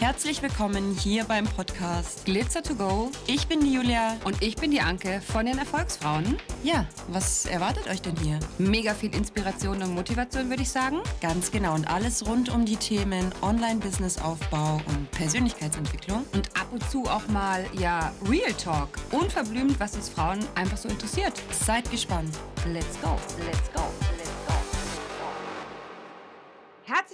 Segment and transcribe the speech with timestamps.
[0.00, 3.10] Herzlich willkommen hier beim Podcast Glitzer to Go.
[3.26, 4.16] Ich bin die Julia.
[4.24, 6.36] Und ich bin die Anke von den Erfolgsfrauen.
[6.62, 8.38] Ja, was erwartet euch denn hier?
[8.58, 10.98] Mega viel Inspiration und Motivation, würde ich sagen.
[11.20, 11.74] Ganz genau.
[11.74, 16.24] Und alles rund um die Themen Online-Business-Aufbau und Persönlichkeitsentwicklung.
[16.32, 18.90] Und ab und zu auch mal, ja, Real Talk.
[19.10, 21.32] Unverblümt, was uns Frauen einfach so interessiert.
[21.50, 22.38] Seid gespannt.
[22.72, 23.18] Let's go.
[23.44, 23.82] Let's go.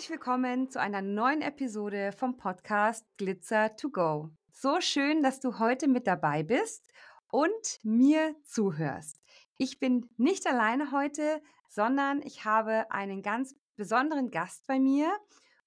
[0.04, 4.28] Herzlich willkommen zu einer neuen Episode vom Podcast Glitzer to Go.
[4.52, 6.86] So schön, dass du heute mit dabei bist
[7.30, 9.18] und mir zuhörst.
[9.56, 11.40] Ich bin nicht alleine heute,
[11.70, 15.10] sondern ich habe einen ganz besonderen Gast bei mir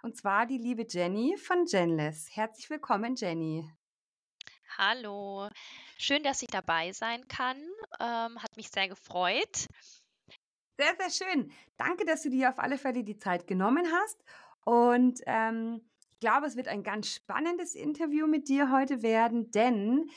[0.03, 2.29] und zwar die liebe Jenny von Genless.
[2.31, 3.67] Herzlich willkommen, Jenny.
[4.77, 5.49] Hallo,
[5.97, 7.57] schön, dass ich dabei sein kann.
[7.99, 9.65] Ähm, hat mich sehr gefreut.
[10.79, 11.51] Sehr, sehr schön.
[11.77, 14.23] Danke, dass du dir auf alle Fälle die Zeit genommen hast.
[14.63, 15.81] Und ähm,
[16.11, 20.09] ich glaube, es wird ein ganz spannendes Interview mit dir heute werden, denn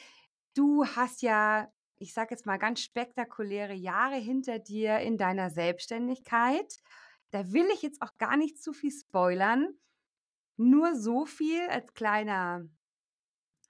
[0.54, 6.78] du hast ja, ich sage jetzt mal, ganz spektakuläre Jahre hinter dir in deiner Selbstständigkeit.
[7.30, 9.68] Da will ich jetzt auch gar nicht zu viel spoilern.
[10.56, 12.66] Nur so viel als kleiner,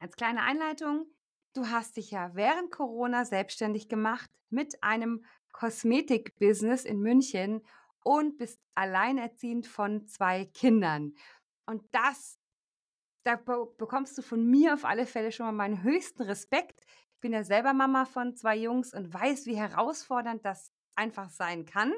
[0.00, 1.06] als kleine Einleitung.
[1.52, 7.62] Du hast dich ja während Corona selbstständig gemacht mit einem Kosmetik-Business in München
[8.02, 11.14] und bist alleinerziehend von zwei Kindern.
[11.66, 12.38] Und das,
[13.24, 16.84] da bekommst du von mir auf alle Fälle schon mal meinen höchsten Respekt.
[17.14, 21.66] Ich bin ja selber Mama von zwei Jungs und weiß, wie herausfordernd das einfach sein
[21.66, 21.92] kann.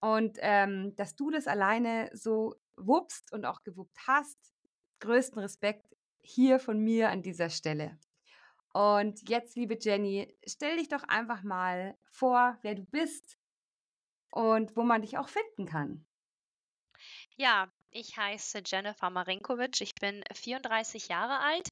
[0.00, 4.38] Und ähm, dass du das alleine so wuppst und auch gewuppt hast,
[5.00, 7.98] größten Respekt hier von mir an dieser Stelle.
[8.72, 13.38] Und jetzt, liebe Jenny, stell dich doch einfach mal vor, wer du bist
[14.30, 16.06] und wo man dich auch finden kann.
[17.36, 19.80] Ja, ich heiße Jennifer Marinkovic.
[19.80, 21.68] Ich bin 34 Jahre alt.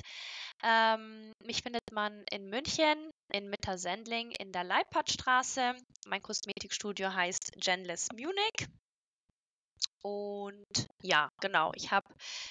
[0.62, 5.74] Ähm, mich findet man in München, in Mittersendling, in der Leipadstraße.
[6.06, 8.68] Mein Kosmetikstudio heißt Genless Munich.
[10.02, 12.06] Und ja, genau, ich habe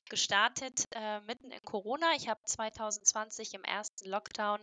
[0.10, 2.14] gestartet äh, mitten in Corona.
[2.16, 4.62] Ich habe 2020 im ersten Lockdown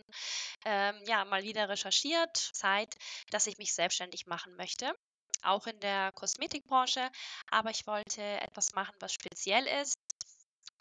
[0.65, 2.95] ähm, ja mal wieder recherchiert, Zeit,
[3.31, 4.93] dass ich mich selbstständig machen möchte.
[5.41, 7.09] Auch in der Kosmetikbranche,
[7.49, 9.95] aber ich wollte etwas machen, was speziell ist.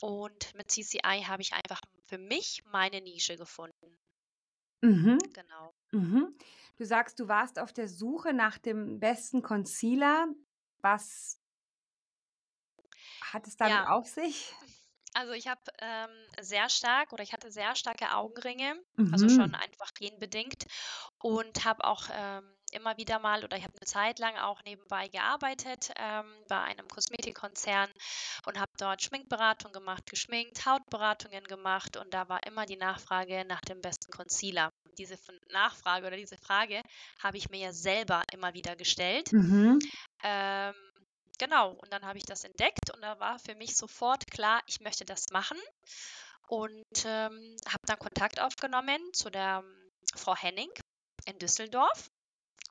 [0.01, 3.99] Und mit CCI habe ich einfach für mich meine Nische gefunden.
[4.83, 5.19] Mhm.
[5.33, 5.75] Genau.
[5.93, 6.37] Mhm.
[6.77, 10.27] Du sagst, du warst auf der Suche nach dem besten Concealer.
[10.83, 11.39] Was
[13.33, 13.89] hat es damit ja.
[13.89, 14.53] auf sich?
[15.15, 16.11] Also ich habe ähm,
[16.41, 19.13] sehr stark oder ich hatte sehr starke Augenringe, mhm.
[19.13, 20.65] also schon einfach genbedingt
[21.19, 25.09] und habe auch ähm, immer wieder mal oder ich habe eine Zeit lang auch nebenbei
[25.09, 27.91] gearbeitet ähm, bei einem Kosmetikkonzern
[28.47, 33.61] und habe dort Schminkberatung gemacht, geschminkt, Hautberatungen gemacht und da war immer die Nachfrage nach
[33.61, 34.71] dem besten Concealer.
[34.99, 35.19] Diese
[35.51, 36.83] Nachfrage oder diese Frage
[37.23, 39.31] habe ich mir ja selber immer wieder gestellt.
[39.33, 39.79] Mhm.
[40.23, 40.75] Ähm,
[41.43, 44.81] genau, und dann habe ich das entdeckt und da war für mich sofort klar, ich
[44.81, 45.59] möchte das machen
[46.47, 50.71] und ähm, habe dann Kontakt aufgenommen zu der ähm, Frau Henning
[51.27, 52.11] in Düsseldorf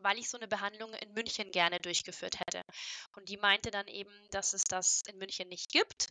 [0.03, 2.63] weil ich so eine Behandlung in München gerne durchgeführt hätte.
[3.15, 6.07] Und die meinte dann eben, dass es das in München nicht gibt.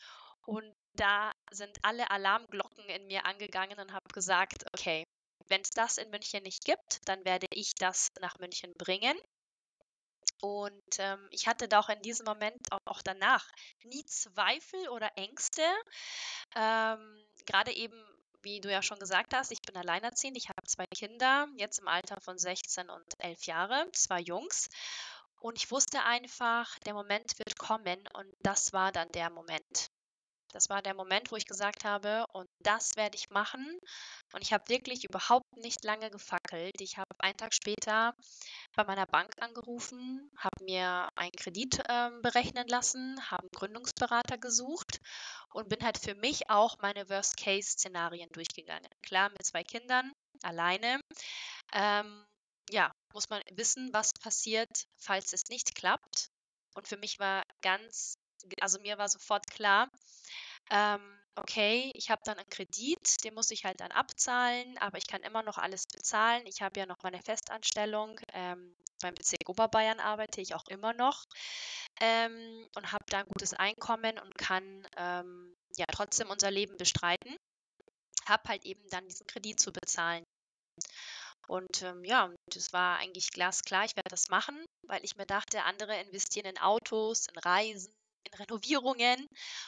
[0.46, 5.02] Und da sind alle Alarmglocken in mir angegangen und habe gesagt, okay,
[5.48, 9.18] wenn es das in München nicht gibt, dann werde ich das nach München bringen.
[10.40, 13.46] Und ähm, ich hatte da auch in diesem Moment, auch, danach,
[13.84, 15.62] nie Zweifel oder Ängste.
[16.56, 18.02] Ähm, Gerade eben,
[18.42, 21.88] wie du ja schon gesagt hast, ich bin alleinerziehend, ich habe zwei Kinder, jetzt im
[21.88, 24.68] Alter von 16 und 11 Jahre, zwei Jungs.
[25.40, 29.90] Und ich wusste einfach, der Moment wird kommen und das war dann der Moment.
[30.52, 33.78] Das war der Moment, wo ich gesagt habe, und das werde ich machen.
[34.32, 36.80] Und ich habe wirklich überhaupt nicht lange gefackelt.
[36.80, 38.14] Ich habe einen Tag später
[38.74, 45.00] bei meiner Bank angerufen, habe mir einen Kredit äh, berechnen lassen, habe einen Gründungsberater gesucht
[45.52, 48.90] und bin halt für mich auch meine Worst-Case-Szenarien durchgegangen.
[49.02, 50.12] Klar, mit zwei Kindern,
[50.42, 51.00] alleine.
[51.72, 52.24] Ähm,
[52.70, 56.28] ja, muss man wissen, was passiert, falls es nicht klappt.
[56.74, 58.14] Und für mich war ganz
[58.60, 59.88] also mir war sofort klar,
[60.70, 61.00] ähm,
[61.36, 65.22] okay, ich habe dann einen Kredit, den muss ich halt dann abzahlen, aber ich kann
[65.22, 66.46] immer noch alles bezahlen.
[66.46, 68.20] Ich habe ja noch meine Festanstellung.
[68.32, 71.24] Ähm, beim Bezirk Oberbayern arbeite ich auch immer noch
[72.00, 77.36] ähm, und habe da ein gutes Einkommen und kann ähm, ja trotzdem unser Leben bestreiten.
[78.26, 80.24] Habe halt eben dann diesen Kredit zu bezahlen.
[81.48, 85.64] Und ähm, ja, das war eigentlich glasklar, ich werde das machen, weil ich mir dachte,
[85.64, 87.92] andere investieren in Autos, in Reisen,
[88.24, 89.26] in Renovierungen.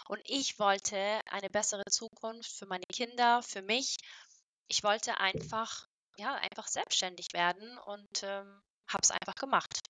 [0.08, 3.96] Und ich wollte eine bessere Zukunft für meine Kinder, für mich.
[4.69, 9.81] Ich wollte einfach, ja, einfach selbstständig werden und ähm, habe es einfach gemacht.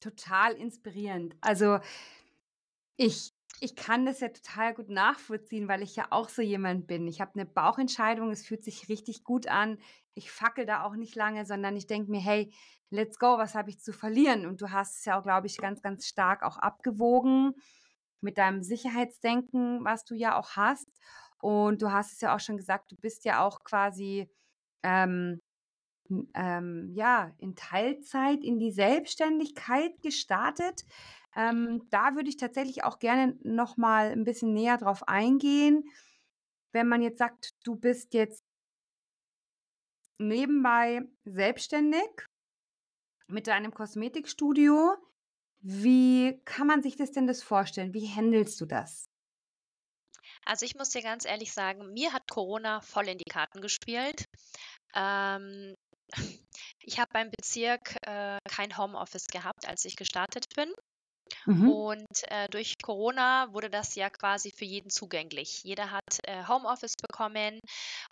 [0.00, 1.36] Total inspirierend.
[1.40, 1.80] Also
[2.96, 7.08] ich ich kann das ja total gut nachvollziehen, weil ich ja auch so jemand bin.
[7.08, 9.78] Ich habe eine Bauchentscheidung, es fühlt sich richtig gut an.
[10.14, 12.52] Ich fackel da auch nicht lange, sondern ich denke mir, hey,
[12.90, 14.46] let's go, was habe ich zu verlieren?
[14.46, 17.54] Und du hast es ja auch, glaube ich, ganz, ganz stark auch abgewogen
[18.20, 20.88] mit deinem Sicherheitsdenken, was du ja auch hast.
[21.40, 24.28] Und du hast es ja auch schon gesagt, du bist ja auch quasi
[24.82, 25.40] ähm,
[26.34, 30.84] ähm, ja, in Teilzeit in die Selbstständigkeit gestartet.
[31.36, 35.84] Ähm, da würde ich tatsächlich auch gerne noch mal ein bisschen näher drauf eingehen.
[36.72, 38.44] Wenn man jetzt sagt, du bist jetzt
[40.18, 42.08] nebenbei selbstständig
[43.28, 44.96] mit deinem Kosmetikstudio,
[45.60, 47.94] wie kann man sich das denn das vorstellen?
[47.94, 49.08] Wie handelst du das?
[50.44, 54.24] Also ich muss dir ganz ehrlich sagen, mir hat Corona voll in die Karten gespielt.
[54.94, 55.74] Ähm,
[56.80, 60.72] ich habe beim Bezirk äh, kein Homeoffice gehabt, als ich gestartet bin.
[61.48, 61.70] Mhm.
[61.70, 65.62] Und äh, durch Corona wurde das ja quasi für jeden zugänglich.
[65.64, 67.58] Jeder hat äh, Homeoffice bekommen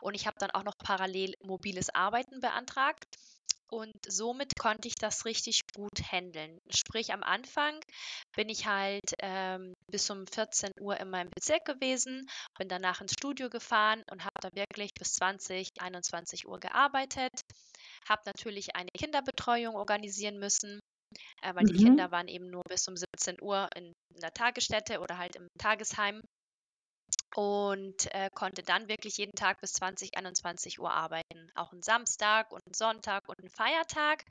[0.00, 3.04] und ich habe dann auch noch parallel mobiles Arbeiten beantragt.
[3.68, 6.58] Und somit konnte ich das richtig gut handeln.
[6.70, 7.78] Sprich, am Anfang
[8.36, 12.26] bin ich halt ähm, bis um 14 Uhr in meinem Bezirk gewesen,
[12.58, 17.32] bin danach ins Studio gefahren und habe dann wirklich bis 20, 21 Uhr gearbeitet.
[18.08, 20.78] Habe natürlich eine Kinderbetreuung organisieren müssen,
[21.42, 21.68] äh, weil mhm.
[21.68, 25.36] die Kinder waren eben nur bis um 17 Uhr in, in der Tagesstätte oder halt
[25.36, 26.20] im Tagesheim
[27.34, 31.50] und äh, konnte dann wirklich jeden Tag bis 20, 21 Uhr arbeiten.
[31.54, 34.24] Auch einen Samstag und einen Sonntag und einen Feiertag.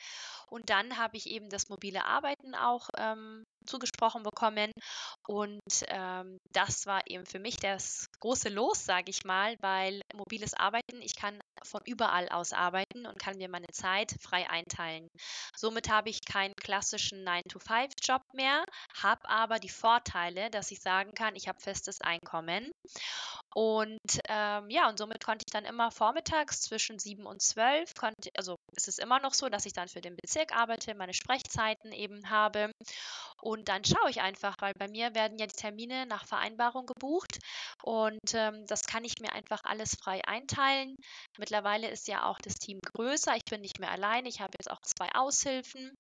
[0.48, 4.72] Und dann habe ich eben das mobile Arbeiten auch ähm, zugesprochen bekommen.
[5.28, 10.54] Und ähm, das war eben für mich das große Los, sage ich mal, weil mobiles
[10.54, 15.08] Arbeiten, ich kann von überall aus arbeiten und kann mir meine Zeit frei einteilen.
[15.56, 18.64] Somit habe ich keinen klassischen 9-to-5-Job mehr,
[19.02, 22.72] habe aber die Vorteile, dass ich sagen kann, ich habe festes Einkommen.
[23.58, 28.30] Und ähm, ja, und somit konnte ich dann immer vormittags zwischen 7 und 12, konnte,
[28.36, 31.94] also es ist immer noch so, dass ich dann für den Bezirk arbeite, meine Sprechzeiten
[31.94, 32.72] eben habe.
[33.42, 37.40] Und dann schaue ich einfach, weil bei mir werden ja die Termine nach Vereinbarung gebucht
[37.82, 40.98] und ähm, das kann ich mir einfach alles frei einteilen.
[41.38, 43.38] Mittlerweile ist ja auch das Team größer.
[43.38, 44.26] Ich bin nicht mehr allein.
[44.26, 45.96] Ich habe jetzt auch zwei Aushilfen.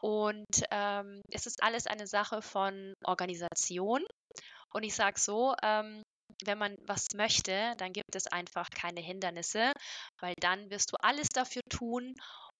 [0.00, 4.04] Und ähm, es ist alles eine Sache von Organisation.
[4.72, 6.02] Und ich sage so, ähm,
[6.44, 9.72] wenn man was möchte, dann gibt es einfach keine Hindernisse,
[10.20, 12.14] weil dann wirst du alles dafür tun,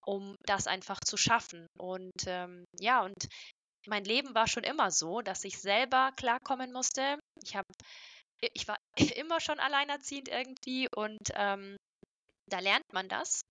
[0.04, 1.66] um das einfach zu schaffen.
[1.78, 3.28] Und ähm, ja, und
[3.86, 7.18] mein Leben war schon immer so, dass ich selber klarkommen musste.
[7.42, 7.68] Ich habe,
[8.40, 8.78] ich war
[9.16, 11.76] immer schon alleinerziehend irgendwie und ähm,
[12.50, 13.42] da lernt man das.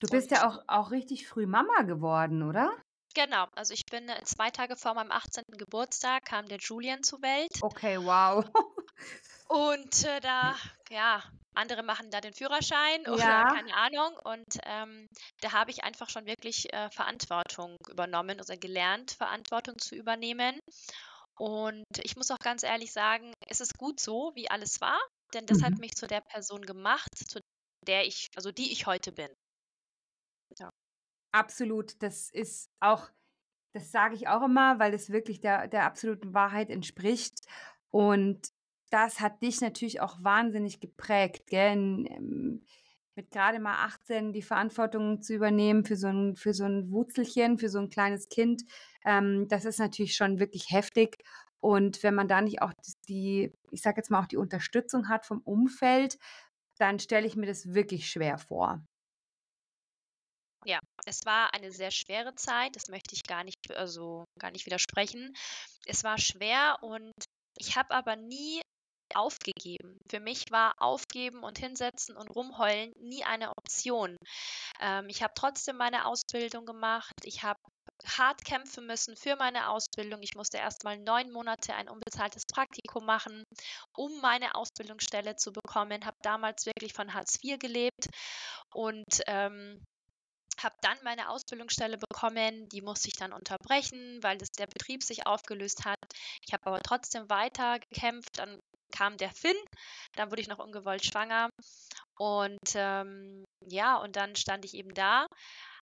[0.00, 2.70] Du bist und, ja auch, auch richtig früh Mama geworden, oder?
[3.14, 5.42] Genau, also ich bin äh, zwei Tage vor meinem 18.
[5.56, 7.50] Geburtstag kam der Julian zur Welt.
[7.62, 8.44] Okay, wow.
[9.48, 10.56] Und äh, da,
[10.90, 11.22] ja,
[11.54, 13.54] andere machen da den Führerschein oder ja.
[13.54, 14.16] keine Ahnung.
[14.24, 15.08] Und ähm,
[15.40, 20.60] da habe ich einfach schon wirklich äh, Verantwortung übernommen oder gelernt, Verantwortung zu übernehmen.
[21.38, 24.98] Und ich muss auch ganz ehrlich sagen, es ist gut so, wie alles war,
[25.34, 25.64] denn das mhm.
[25.64, 27.40] hat mich zu der Person gemacht, zu
[27.86, 29.28] der ich, also die ich heute bin.
[30.58, 30.70] Ja.
[31.32, 33.08] Absolut, das ist auch,
[33.72, 37.38] das sage ich auch immer, weil es wirklich der, der absoluten Wahrheit entspricht.
[37.90, 38.52] Und
[38.90, 42.06] das hat dich natürlich auch wahnsinnig geprägt, gell?
[42.08, 42.64] Ähm,
[43.14, 47.58] mit gerade mal 18 die Verantwortung zu übernehmen für so ein, für so ein Wurzelchen,
[47.58, 48.62] für so ein kleines Kind,
[49.04, 51.18] ähm, das ist natürlich schon wirklich heftig.
[51.60, 52.72] Und wenn man da nicht auch
[53.08, 56.16] die, ich sage jetzt mal auch die Unterstützung hat vom Umfeld,
[56.78, 58.84] dann stelle ich mir das wirklich schwer vor.
[60.64, 64.66] Ja, es war eine sehr schwere Zeit, das möchte ich gar nicht, also gar nicht
[64.66, 65.34] widersprechen.
[65.86, 67.12] Es war schwer und
[67.58, 68.60] ich habe aber nie
[69.16, 69.98] aufgegeben.
[70.10, 74.16] Für mich war Aufgeben und Hinsetzen und Rumheulen nie eine Option.
[74.80, 77.14] Ähm, ich habe trotzdem meine Ausbildung gemacht.
[77.24, 77.60] Ich habe
[78.06, 80.22] hart kämpfen müssen für meine Ausbildung.
[80.22, 83.44] Ich musste erst mal neun Monate ein unbezahltes Praktikum machen,
[83.96, 86.04] um meine Ausbildungsstelle zu bekommen.
[86.04, 88.08] Habe damals wirklich von Hartz IV gelebt
[88.72, 89.82] und ähm,
[90.64, 95.26] habe dann meine Ausbildungsstelle bekommen, die musste ich dann unterbrechen, weil das, der Betrieb sich
[95.26, 95.98] aufgelöst hat.
[96.46, 98.38] Ich habe aber trotzdem weiter gekämpft.
[98.38, 98.60] Dann
[98.90, 99.56] kam der Finn,
[100.14, 101.50] dann wurde ich noch ungewollt schwanger
[102.18, 105.26] und ähm, ja, und dann stand ich eben da,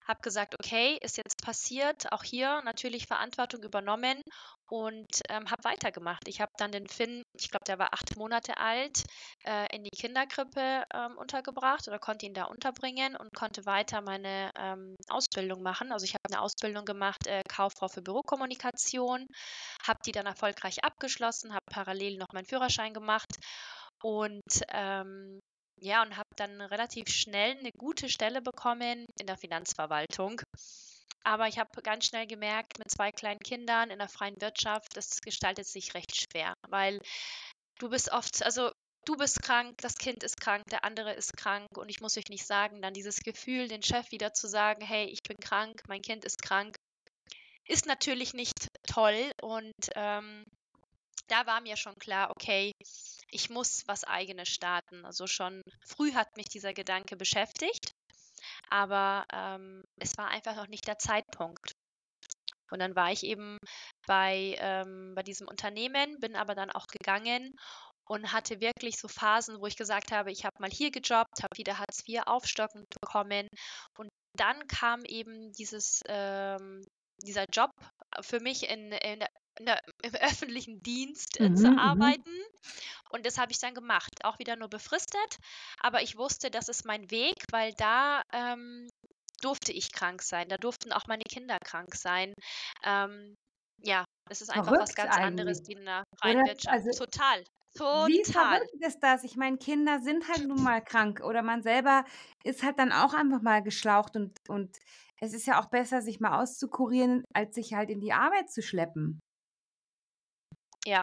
[0.06, 4.22] habe gesagt, okay, ist jetzt passiert, auch hier natürlich Verantwortung übernommen
[4.68, 6.26] und ähm, habe weitergemacht.
[6.28, 9.04] Ich habe dann den Finn, ich glaube, der war acht Monate alt,
[9.44, 14.50] äh, in die Kinderkrippe ähm, untergebracht oder konnte ihn da unterbringen und konnte weiter meine
[14.58, 15.92] ähm, Ausbildung machen.
[15.92, 19.26] Also ich habe eine Ausbildung gemacht, äh, Kauffrau für Bürokommunikation,
[19.86, 23.36] habe die dann erfolgreich abgeschlossen, habe parallel noch meinen Führerschein gemacht
[24.02, 25.40] und ähm,
[25.80, 30.40] ja, und habe dann relativ schnell eine gute Stelle bekommen in der Finanzverwaltung.
[31.22, 35.20] Aber ich habe ganz schnell gemerkt, mit zwei kleinen Kindern in der freien Wirtschaft, das
[35.20, 37.00] gestaltet sich recht schwer, weil
[37.78, 38.70] du bist oft, also
[39.04, 42.28] du bist krank, das Kind ist krank, der andere ist krank und ich muss euch
[42.28, 46.02] nicht sagen, dann dieses Gefühl, den Chef wieder zu sagen, hey, ich bin krank, mein
[46.02, 46.76] Kind ist krank,
[47.66, 50.44] ist natürlich nicht toll und ähm,
[51.28, 52.72] da war mir schon klar, okay,
[53.30, 55.04] ich muss was eigenes starten.
[55.04, 57.92] Also schon früh hat mich dieser Gedanke beschäftigt
[58.68, 61.72] aber ähm, es war einfach noch nicht der Zeitpunkt.
[62.70, 63.58] Und dann war ich eben
[64.06, 67.54] bei, ähm, bei diesem Unternehmen, bin aber dann auch gegangen
[68.08, 71.56] und hatte wirklich so Phasen, wo ich gesagt habe, ich habe mal hier gejobbt, habe
[71.56, 73.48] wieder Hartz IV aufstockend bekommen.
[73.96, 76.84] Und dann kam eben dieses, ähm,
[77.22, 77.70] dieser Job
[78.20, 79.28] für mich in, in der
[79.60, 81.78] der, im öffentlichen Dienst äh, mhm, zu mhm.
[81.78, 82.30] arbeiten.
[83.10, 85.38] Und das habe ich dann gemacht, auch wieder nur befristet.
[85.80, 88.88] Aber ich wusste, das ist mein Weg, weil da ähm,
[89.40, 90.48] durfte ich krank sein.
[90.48, 92.34] Da durften auch meine Kinder krank sein.
[92.84, 93.34] Ähm,
[93.82, 95.26] ja, das ist einfach was ganz eigentlich.
[95.26, 96.68] anderes wie in der freien Wirtschaft.
[96.68, 97.44] Also, Total.
[97.76, 98.08] Total.
[98.08, 99.22] Wie verrückt ist das?
[99.24, 102.04] Ich meine, Kinder sind halt nun mal krank oder man selber
[102.42, 104.78] ist halt dann auch einfach mal geschlaucht und, und
[105.20, 108.62] es ist ja auch besser, sich mal auszukurieren, als sich halt in die Arbeit zu
[108.62, 109.20] schleppen.
[110.86, 111.02] Ja,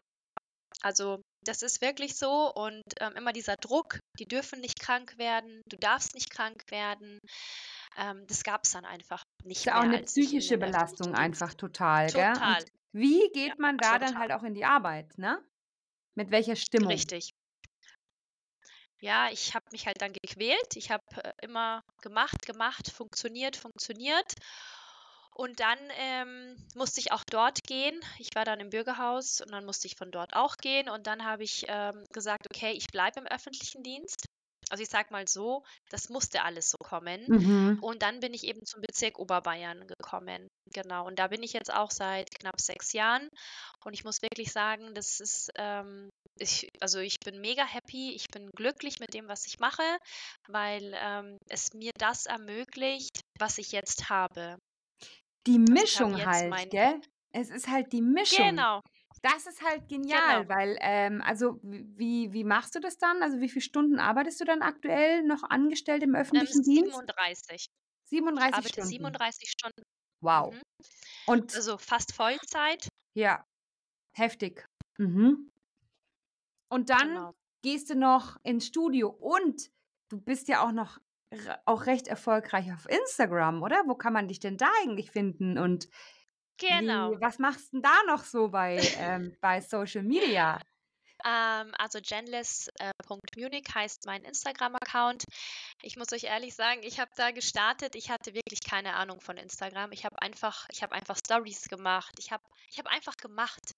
[0.82, 5.62] also das ist wirklich so und ähm, immer dieser Druck, die dürfen nicht krank werden,
[5.68, 7.18] du darfst nicht krank werden.
[7.96, 12.10] Ähm, das gab es dann einfach nicht ist ja auch eine psychische Belastung einfach total,
[12.10, 12.32] gell?
[12.32, 12.62] Total.
[12.62, 14.00] Und wie geht ja, man da total.
[14.00, 15.42] dann halt auch in die Arbeit, ne?
[16.16, 16.90] Mit welcher Stimmung?
[16.90, 17.34] Richtig.
[19.00, 20.76] Ja, ich habe mich halt dann gequält.
[20.76, 24.34] Ich habe äh, immer gemacht, gemacht, funktioniert, funktioniert.
[25.34, 28.00] Und dann ähm, musste ich auch dort gehen.
[28.18, 30.88] Ich war dann im Bürgerhaus und dann musste ich von dort auch gehen.
[30.88, 34.26] Und dann habe ich ähm, gesagt, okay, ich bleibe im öffentlichen Dienst.
[34.70, 37.24] Also ich sage mal so, das musste alles so kommen.
[37.26, 37.78] Mhm.
[37.82, 40.48] Und dann bin ich eben zum Bezirk Oberbayern gekommen.
[40.72, 41.06] Genau.
[41.06, 43.28] Und da bin ich jetzt auch seit knapp sechs Jahren.
[43.84, 48.28] Und ich muss wirklich sagen, das ist, ähm, ich, also ich bin mega happy, ich
[48.28, 49.82] bin glücklich mit dem, was ich mache,
[50.48, 54.58] weil ähm, es mir das ermöglicht, was ich jetzt habe.
[55.46, 57.00] Die Mischung halt, mein gell?
[57.32, 58.48] Es ist halt die Mischung.
[58.50, 58.80] Genau.
[59.22, 60.48] Das ist halt genial, Genau.
[60.48, 63.22] weil, ähm, also wie, wie machst du das dann?
[63.22, 67.04] Also wie viele Stunden arbeitest du dann aktuell noch angestellt im Ähm, öffentlichen Dienst?
[67.14, 67.66] 37.
[68.36, 68.82] Ich 37 arbeite Stunden.
[68.82, 69.82] 37 Stunden.
[70.22, 70.54] Wow.
[70.54, 70.62] Mhm.
[71.26, 72.88] Und Also fast Vollzeit.
[73.14, 73.46] ja,
[74.12, 74.68] heftig.
[74.98, 75.50] Mhm.
[76.70, 77.34] Und dann Genau.
[77.62, 79.70] gehst du noch ins Studio und
[80.08, 80.98] du bist ja auch noch
[81.64, 83.82] auch recht erfolgreich auf Instagram, oder?
[83.86, 85.58] Wo kann man dich denn da eigentlich finden?
[85.58, 85.88] Und
[86.58, 87.10] Genau.
[87.10, 90.60] wie, was machst du denn da noch so bei, ähm, bei Social Media?
[91.24, 95.24] Ähm, also genless.munich äh, heißt mein Instagram-Account.
[95.82, 97.94] Ich muss euch ehrlich sagen, ich habe da gestartet.
[97.94, 99.92] Ich hatte wirklich keine Ahnung von Instagram.
[99.92, 102.14] Ich habe einfach, ich habe einfach Stories gemacht.
[102.18, 103.73] Ich habe, ich habe einfach gemacht.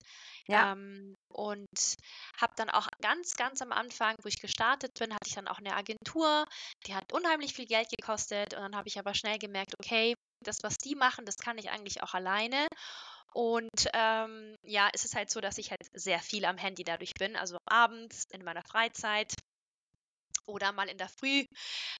[0.48, 0.72] Ja.
[0.72, 1.96] Ähm, und
[2.40, 5.58] habe dann auch ganz, ganz am Anfang, wo ich gestartet bin, hatte ich dann auch
[5.58, 6.46] eine Agentur.
[6.86, 8.54] Die hat unheimlich viel Geld gekostet.
[8.54, 11.70] Und dann habe ich aber schnell gemerkt, okay, das, was die machen, das kann ich
[11.70, 12.66] eigentlich auch alleine.
[13.32, 17.12] Und ähm, ja, es ist halt so, dass ich halt sehr viel am Handy dadurch
[17.14, 17.36] bin.
[17.36, 19.34] Also abends, in meiner Freizeit
[20.46, 21.44] oder mal in der Früh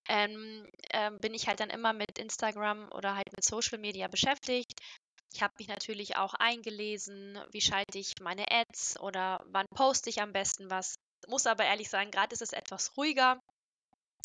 [0.09, 4.81] ähm, ähm, bin ich halt dann immer mit Instagram oder halt mit Social Media beschäftigt.
[5.35, 10.23] Ich habe mich natürlich auch eingelesen, wie schalte ich meine Ads oder wann poste ich
[10.23, 10.95] am besten was.
[11.29, 13.39] Muss aber ehrlich sagen, gerade ist es etwas ruhiger,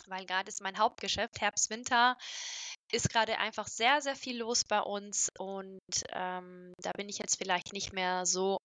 [0.08, 2.18] weil gerade ist mein Hauptgeschäft, Herbst, Winter,
[2.92, 5.80] ist gerade einfach sehr, sehr viel los bei uns und
[6.10, 8.58] ähm, da bin ich jetzt vielleicht nicht mehr so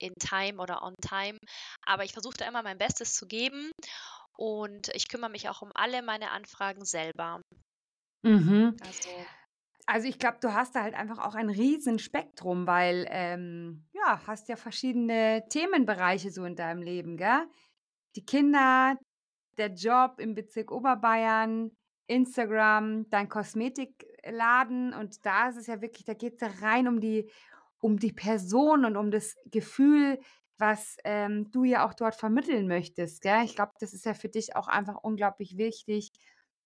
[0.00, 1.38] in Time oder on Time,
[1.86, 3.70] aber ich versuche da immer mein Bestes zu geben
[4.36, 7.40] und ich kümmere mich auch um alle meine Anfragen selber.
[8.22, 8.76] Mhm.
[8.80, 9.26] Also,
[9.86, 14.20] also ich glaube, du hast da halt einfach auch ein riesen Spektrum, weil ähm, ja,
[14.26, 17.46] hast ja verschiedene Themenbereiche so in deinem Leben, gell?
[18.16, 18.96] Die Kinder,
[19.58, 21.70] der Job im Bezirk Oberbayern,
[22.06, 27.00] Instagram, dein Kosmetikladen und da ist es ja wirklich, da geht es ja rein um
[27.00, 27.30] die,
[27.80, 30.18] um die Person und um das Gefühl,
[30.58, 33.22] was ähm, du ja auch dort vermitteln möchtest.
[33.22, 33.44] Gell?
[33.44, 36.12] Ich glaube, das ist ja für dich auch einfach unglaublich wichtig,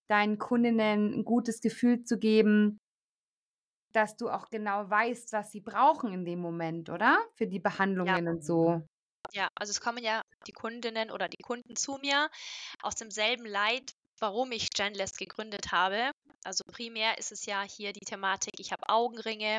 [0.08, 2.80] deinen Kundinnen ein gutes Gefühl zu geben,
[3.92, 7.18] dass du auch genau weißt, was sie brauchen in dem Moment, oder?
[7.34, 8.30] Für die Behandlungen ja.
[8.30, 8.82] und so.
[9.32, 12.30] Ja, also es kommen ja die Kundinnen oder die Kunden zu mir
[12.82, 16.10] aus demselben Leid, warum ich Genless gegründet habe.
[16.44, 19.58] Also primär ist es ja hier die Thematik, ich habe Augenringe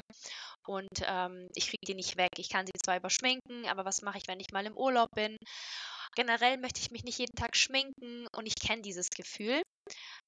[0.65, 2.31] und ähm, ich kriege die nicht weg.
[2.38, 5.38] Ich kann sie zwar überschminken, aber was mache ich, wenn ich mal im Urlaub bin?
[6.19, 9.61] Generell möchte ich mich nicht jeden Tag schminken und ich kenne dieses Gefühl.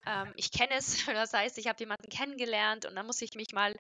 [0.06, 3.52] Ähm, ich kenne es, das heißt, ich habe jemanden kennengelernt und dann muss ich mich
[3.52, 3.76] mal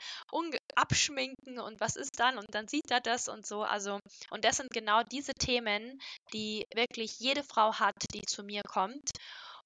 [0.75, 3.63] abschminken und was ist dann und dann sieht er das und so.
[3.63, 3.98] Also,
[4.30, 6.01] und das sind genau diese Themen,
[6.34, 9.12] die wirklich jede Frau hat, die zu mir kommt.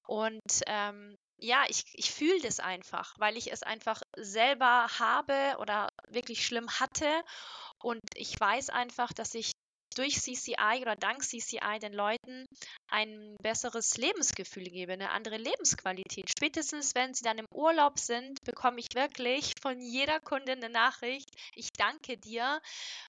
[0.06, 5.88] Und ähm, ja, ich, ich fühle das einfach, weil ich es einfach selber habe oder
[6.06, 7.10] wirklich schlimm hatte.
[7.80, 9.50] Und ich weiß einfach, dass ich
[9.98, 12.46] durch CCI oder dank CCI den Leuten
[12.88, 16.30] ein besseres Lebensgefühl gebe, eine andere Lebensqualität.
[16.30, 21.28] Spätestens, wenn sie dann im Urlaub sind, bekomme ich wirklich von jeder Kundin eine Nachricht.
[21.54, 22.60] Ich danke dir,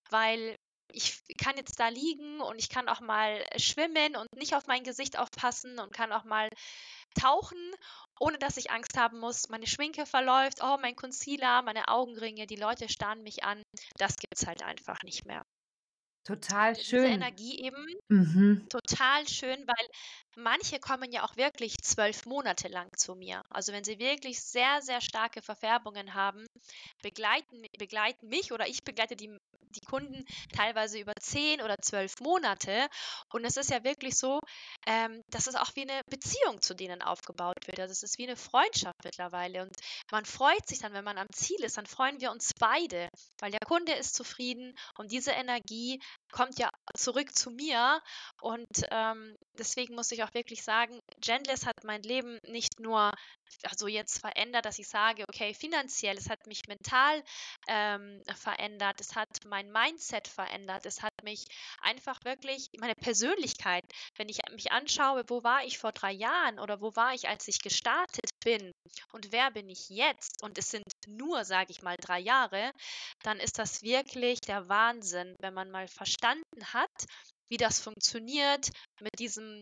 [0.10, 0.56] weil
[0.92, 4.84] ich kann jetzt da liegen und ich kann auch mal schwimmen und nicht auf mein
[4.84, 6.50] Gesicht aufpassen und kann auch mal
[7.20, 7.58] tauchen,
[8.20, 9.50] ohne dass ich Angst haben muss.
[9.50, 13.62] Meine Schminke verläuft, oh, mein Concealer, meine Augenringe, die Leute starren mich an.
[13.98, 15.44] Das gibt es halt einfach nicht mehr.
[16.28, 17.08] Total Diese schön.
[17.08, 18.70] Energie eben Mhm.
[18.70, 19.88] total schön, weil
[20.38, 23.44] manche kommen ja auch wirklich zwölf Monate lang zu mir.
[23.50, 26.46] Also wenn sie wirklich sehr, sehr starke Verfärbungen haben,
[27.02, 29.38] begleiten, begleiten mich oder ich begleite die,
[29.76, 32.88] die Kunden teilweise über zehn oder zwölf Monate.
[33.32, 34.40] Und es ist ja wirklich so,
[34.86, 37.80] ähm, dass es auch wie eine Beziehung zu denen aufgebaut wird.
[37.80, 39.64] Also es ist wie eine Freundschaft mittlerweile.
[39.64, 39.76] Und
[40.12, 43.10] man freut sich dann, wenn man am Ziel ist, dann freuen wir uns beide,
[43.40, 48.02] weil der Kunde ist zufrieden und diese Energie kommt ja zurück zu mir.
[48.42, 53.12] Und ähm, deswegen muss ich auch wirklich sagen, Genless hat mein Leben nicht nur
[53.64, 57.24] also jetzt verändert, dass ich sage, okay, finanziell, es hat mich mental
[57.68, 61.46] ähm, verändert, es hat mein Mindset verändert, es hat mich
[61.82, 63.84] einfach wirklich meine Persönlichkeit,
[64.16, 67.48] wenn ich mich anschaue, wo war ich vor drei Jahren oder wo war ich, als
[67.48, 68.72] ich gestartet bin
[69.12, 72.72] und wer bin ich jetzt und es sind nur, sage ich mal, drei Jahre,
[73.24, 77.06] dann ist das wirklich der Wahnsinn, wenn man mal verstanden hat,
[77.50, 78.70] wie das funktioniert
[79.02, 79.62] mit diesem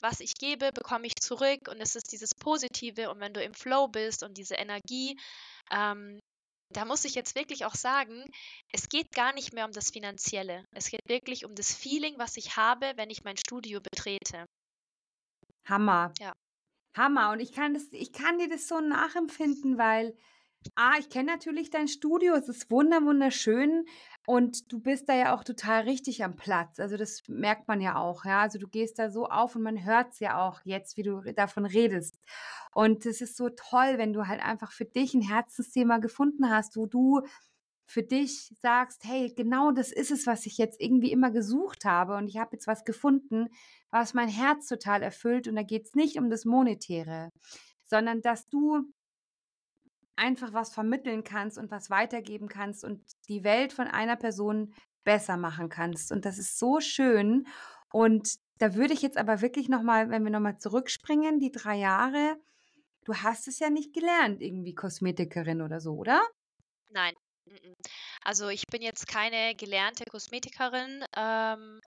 [0.00, 3.54] was ich gebe, bekomme ich zurück und es ist dieses Positive und wenn du im
[3.54, 5.18] Flow bist und diese Energie,
[5.70, 6.20] ähm,
[6.74, 8.22] da muss ich jetzt wirklich auch sagen,
[8.70, 10.66] es geht gar nicht mehr um das Finanzielle.
[10.72, 14.44] Es geht wirklich um das Feeling, was ich habe, wenn ich mein Studio betrete.
[15.66, 16.12] Hammer.
[16.18, 16.34] Ja.
[16.94, 17.30] Hammer.
[17.30, 20.14] Und ich kann das, ich kann dir das so nachempfinden, weil
[20.76, 22.34] Ah, ich kenne natürlich dein Studio.
[22.34, 23.86] Es ist wunder wunderschön
[24.26, 26.80] und du bist da ja auch total richtig am Platz.
[26.80, 28.40] Also das merkt man ja auch, ja.
[28.40, 31.20] Also du gehst da so auf und man hört es ja auch jetzt, wie du
[31.34, 32.18] davon redest.
[32.72, 36.76] Und es ist so toll, wenn du halt einfach für dich ein Herzensthema gefunden hast,
[36.76, 37.20] wo du
[37.86, 42.16] für dich sagst, hey, genau das ist es, was ich jetzt irgendwie immer gesucht habe
[42.16, 43.48] und ich habe jetzt was gefunden,
[43.90, 47.28] was mein Herz total erfüllt und da geht es nicht um das Monetäre,
[47.84, 48.84] sondern dass du
[50.16, 54.74] einfach was vermitteln kannst und was weitergeben kannst und die Welt von einer Person
[55.04, 56.12] besser machen kannst.
[56.12, 57.46] Und das ist so schön.
[57.92, 62.36] Und da würde ich jetzt aber wirklich nochmal, wenn wir nochmal zurückspringen, die drei Jahre,
[63.04, 66.22] du hast es ja nicht gelernt, irgendwie Kosmetikerin oder so, oder?
[66.90, 67.14] Nein.
[68.22, 71.04] Also ich bin jetzt keine gelernte Kosmetikerin.
[71.16, 71.80] Ähm,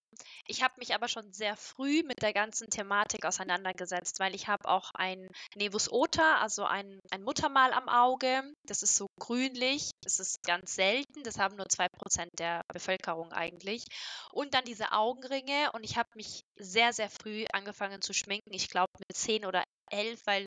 [0.46, 4.68] ich habe mich aber schon sehr früh mit der ganzen Thematik auseinandergesetzt, weil ich habe
[4.68, 8.44] auch ein Nevus Ota, also ein, ein Muttermal am Auge.
[8.66, 13.84] Das ist so grünlich, das ist ganz selten, das haben nur 2% der Bevölkerung eigentlich.
[14.32, 18.54] Und dann diese Augenringe und ich habe mich sehr, sehr früh angefangen zu schminken.
[18.54, 20.46] Ich glaube mit 10 oder 11, weil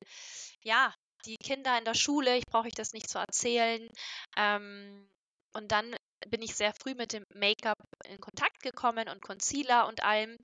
[0.62, 0.94] ja,
[1.26, 3.88] die Kinder in der Schule, ich brauche euch das nicht zu erzählen.
[4.37, 5.09] Ähm,
[5.52, 5.94] und dann
[6.28, 10.37] bin ich sehr früh mit dem Make-up in Kontakt gekommen und Concealer und allem.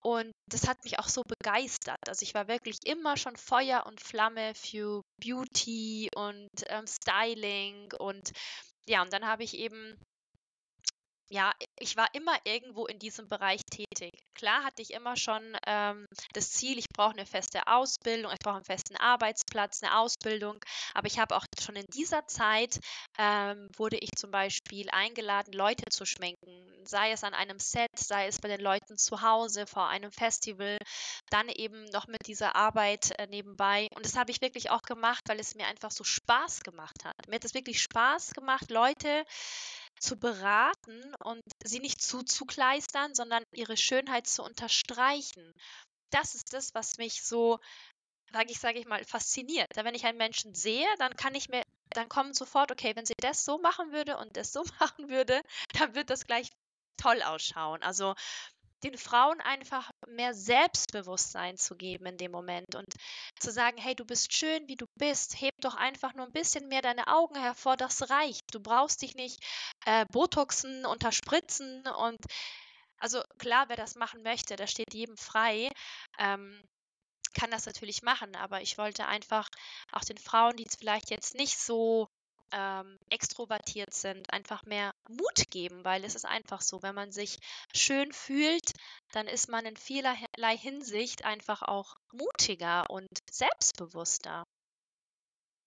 [0.00, 2.00] Und das hat mich auch so begeistert.
[2.08, 8.32] Also ich war wirklich immer schon Feuer und Flamme für Beauty und ähm, Styling und
[8.88, 9.96] ja, und dann habe ich eben
[11.32, 14.12] ja, ich war immer irgendwo in diesem Bereich tätig.
[14.34, 18.56] Klar hatte ich immer schon ähm, das Ziel, ich brauche eine feste Ausbildung, ich brauche
[18.56, 20.62] einen festen Arbeitsplatz, eine Ausbildung.
[20.92, 22.78] Aber ich habe auch schon in dieser Zeit,
[23.18, 26.68] ähm, wurde ich zum Beispiel eingeladen, Leute zu schminken.
[26.84, 30.76] Sei es an einem Set, sei es bei den Leuten zu Hause, vor einem Festival.
[31.30, 33.88] Dann eben noch mit dieser Arbeit äh, nebenbei.
[33.94, 37.16] Und das habe ich wirklich auch gemacht, weil es mir einfach so Spaß gemacht hat.
[37.28, 39.24] Mir hat es wirklich Spaß gemacht, Leute
[39.98, 45.52] zu beraten und sie nicht zuzukleistern, sondern ihre Schönheit zu unterstreichen.
[46.10, 47.58] Das ist das, was mich so,
[48.32, 49.68] sage ich, sage ich mal, fasziniert.
[49.74, 51.62] Wenn ich einen Menschen sehe, dann kann ich mir
[51.94, 55.42] dann kommt sofort, okay, wenn sie das so machen würde und das so machen würde,
[55.74, 56.50] dann wird das gleich
[56.96, 57.82] toll ausschauen.
[57.82, 58.14] Also
[58.84, 62.92] den Frauen einfach mehr Selbstbewusstsein zu geben in dem Moment und
[63.38, 66.68] zu sagen, hey, du bist schön, wie du bist, heb doch einfach nur ein bisschen
[66.68, 68.54] mehr deine Augen hervor, das reicht.
[68.54, 69.42] Du brauchst dich nicht
[69.86, 72.20] äh, botoxen, unterspritzen und
[72.98, 75.70] also klar, wer das machen möchte, das steht jedem frei.
[76.18, 76.62] Ähm,
[77.34, 79.48] kann das natürlich machen, aber ich wollte einfach
[79.90, 82.08] auch den Frauen, die es vielleicht jetzt nicht so
[82.52, 87.38] ähm, extrovertiert sind, einfach mehr Mut geben, weil es ist einfach so, wenn man sich
[87.74, 88.72] schön fühlt,
[89.12, 94.44] dann ist man in vielerlei Hinsicht einfach auch mutiger und selbstbewusster.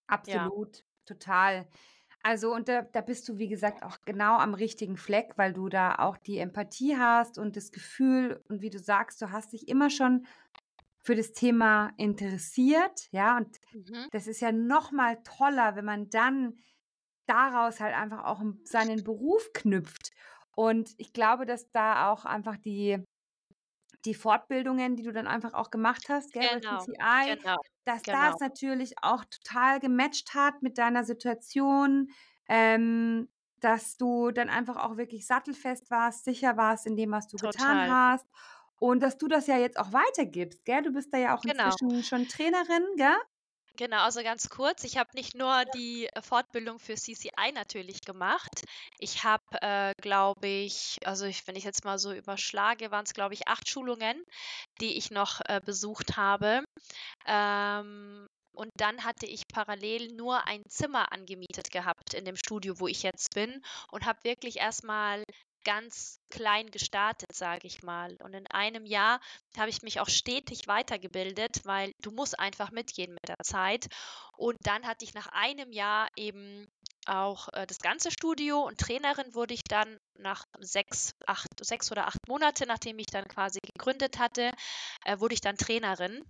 [0.07, 0.83] Absolut, ja.
[1.05, 1.67] total.
[2.21, 5.69] Also, und da, da bist du, wie gesagt, auch genau am richtigen Fleck, weil du
[5.69, 9.67] da auch die Empathie hast und das Gefühl, und wie du sagst, du hast dich
[9.67, 10.25] immer schon
[10.97, 14.07] für das Thema interessiert, ja, und mhm.
[14.11, 16.57] das ist ja noch mal toller, wenn man dann
[17.27, 20.11] daraus halt einfach auch seinen Beruf knüpft.
[20.55, 23.03] Und ich glaube, dass da auch einfach die,
[24.05, 28.31] die Fortbildungen, die du dann einfach auch gemacht hast, gell, genau, CCI, genau, dass genau.
[28.31, 32.09] das natürlich auch total gematcht hat mit deiner Situation,
[32.47, 33.27] ähm,
[33.59, 37.51] dass du dann einfach auch wirklich sattelfest warst, sicher warst in dem, was du total.
[37.51, 38.27] getan hast.
[38.77, 40.83] Und dass du das ja jetzt auch weitergibst, gell?
[40.83, 41.65] Du bist da ja auch genau.
[41.65, 43.15] inzwischen schon Trainerin, gell?
[43.77, 48.63] Genau, also ganz kurz, ich habe nicht nur die äh, Fortbildung für CCI natürlich gemacht.
[48.99, 53.13] Ich habe, äh, glaube ich, also ich, wenn ich jetzt mal so überschlage, waren es,
[53.13, 54.23] glaube ich, acht Schulungen,
[54.81, 56.63] die ich noch äh, besucht habe.
[57.27, 62.87] Ähm, und dann hatte ich parallel nur ein Zimmer angemietet gehabt in dem Studio, wo
[62.87, 63.61] ich jetzt bin
[63.91, 65.23] und habe wirklich erstmal
[65.65, 68.15] ganz klein gestartet, sage ich mal.
[68.23, 69.19] Und in einem Jahr
[69.57, 73.87] habe ich mich auch stetig weitergebildet, weil du musst einfach mitgehen mit der Zeit.
[74.37, 76.67] Und dann hatte ich nach einem Jahr eben
[77.07, 82.07] auch äh, das ganze Studio und Trainerin wurde ich dann nach sechs, acht, sechs oder
[82.07, 84.51] acht Monate, nachdem ich dann quasi gegründet hatte,
[85.03, 86.23] äh, wurde ich dann Trainerin.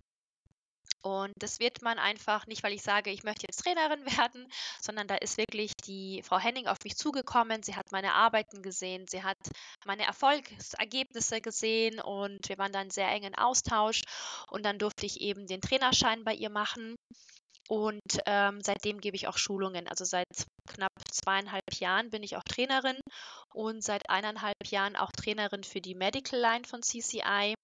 [1.05, 4.47] Und das wird man einfach nicht, weil ich sage, ich möchte jetzt Trainerin werden,
[4.81, 7.61] sondern da ist wirklich die Frau Henning auf mich zugekommen.
[7.61, 9.37] Sie hat meine Arbeiten gesehen, sie hat
[9.85, 14.01] meine Erfolgsergebnisse gesehen und wir waren dann sehr engen Austausch.
[14.49, 16.95] Und dann durfte ich eben den Trainerschein bei ihr machen.
[17.67, 19.88] Und ähm, seitdem gebe ich auch Schulungen.
[19.88, 20.28] Also seit
[20.67, 22.99] knapp zweieinhalb Jahren bin ich auch Trainerin
[23.54, 27.56] und seit eineinhalb Jahren auch Trainerin für die Medical Line von CCI.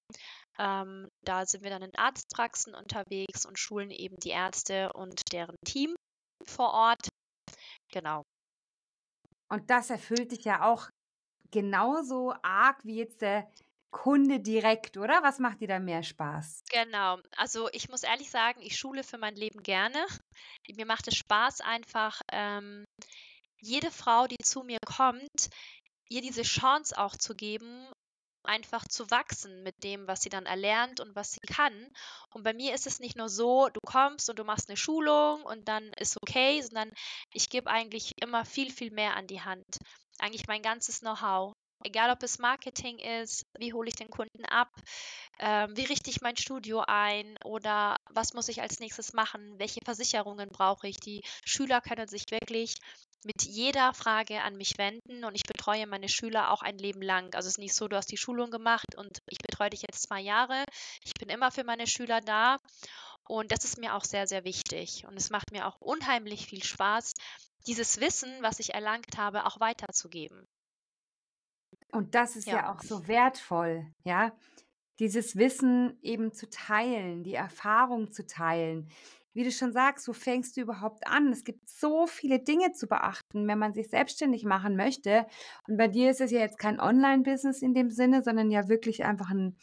[0.58, 5.56] Ähm, da sind wir dann in Arztpraxen unterwegs und schulen eben die Ärzte und deren
[5.66, 5.96] Team
[6.46, 7.10] vor Ort.
[7.92, 8.24] Genau.
[9.50, 10.90] Und das erfüllt dich ja auch
[11.52, 13.52] genauso arg wie jetzt der
[13.92, 15.22] Kunde direkt, oder?
[15.22, 16.64] Was macht dir da mehr Spaß?
[16.72, 17.20] Genau.
[17.38, 20.06] Also ich muss ehrlich sagen, ich schule für mein Leben gerne.
[20.76, 22.86] Mir macht es Spaß einfach, ähm,
[23.60, 25.50] jede Frau, die zu mir kommt,
[26.10, 27.88] ihr diese Chance auch zu geben
[28.44, 31.90] einfach zu wachsen mit dem, was sie dann erlernt und was sie kann.
[32.34, 35.44] Und bei mir ist es nicht nur so, du kommst und du machst eine Schulung
[35.44, 36.92] und dann ist okay, sondern
[37.34, 39.78] ich gebe eigentlich immer viel, viel mehr an die Hand.
[40.20, 41.54] Eigentlich mein ganzes Know-how.
[41.84, 44.70] Egal ob es Marketing ist, wie hole ich den Kunden ab,
[45.40, 49.82] ähm, wie richte ich mein Studio ein oder was muss ich als nächstes machen, welche
[49.84, 51.00] Versicherungen brauche ich.
[51.00, 52.76] Die Schüler können sich wirklich
[53.24, 57.34] mit jeder Frage an mich wenden und ich betreue meine Schüler auch ein Leben lang.
[57.36, 60.04] Also es ist nicht so, du hast die Schulung gemacht und ich betreue dich jetzt
[60.04, 60.66] zwei Jahre.
[61.04, 62.58] Ich bin immer für meine Schüler da
[63.28, 65.06] und das ist mir auch sehr, sehr wichtig.
[65.08, 67.14] Und es macht mir auch unheimlich viel Spaß,
[67.68, 70.48] dieses Wissen, was ich erlangt habe, auch weiterzugeben.
[71.92, 74.32] Und das ist ja, ja auch so wertvoll, ja.
[75.00, 78.90] Dieses Wissen eben zu teilen, die Erfahrung zu teilen
[79.34, 81.32] wie du schon sagst, wo fängst du überhaupt an?
[81.32, 85.26] Es gibt so viele Dinge zu beachten, wenn man sich selbstständig machen möchte.
[85.68, 89.06] Und bei dir ist es ja jetzt kein Online-Business in dem Sinne, sondern ja wirklich
[89.06, 89.56] einfach ein,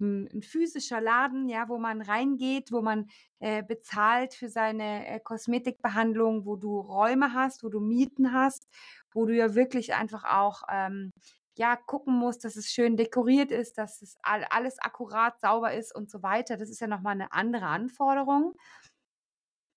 [0.00, 3.08] ein, ein physischer Laden, ja, wo man reingeht, wo man
[3.40, 8.68] äh, bezahlt für seine äh, Kosmetikbehandlung, wo du Räume hast, wo du Mieten hast,
[9.12, 11.12] wo du ja wirklich einfach auch ähm,
[11.56, 16.10] ja, gucken musst, dass es schön dekoriert ist, dass es alles akkurat sauber ist und
[16.10, 16.56] so weiter.
[16.56, 18.54] Das ist ja nochmal eine andere Anforderung.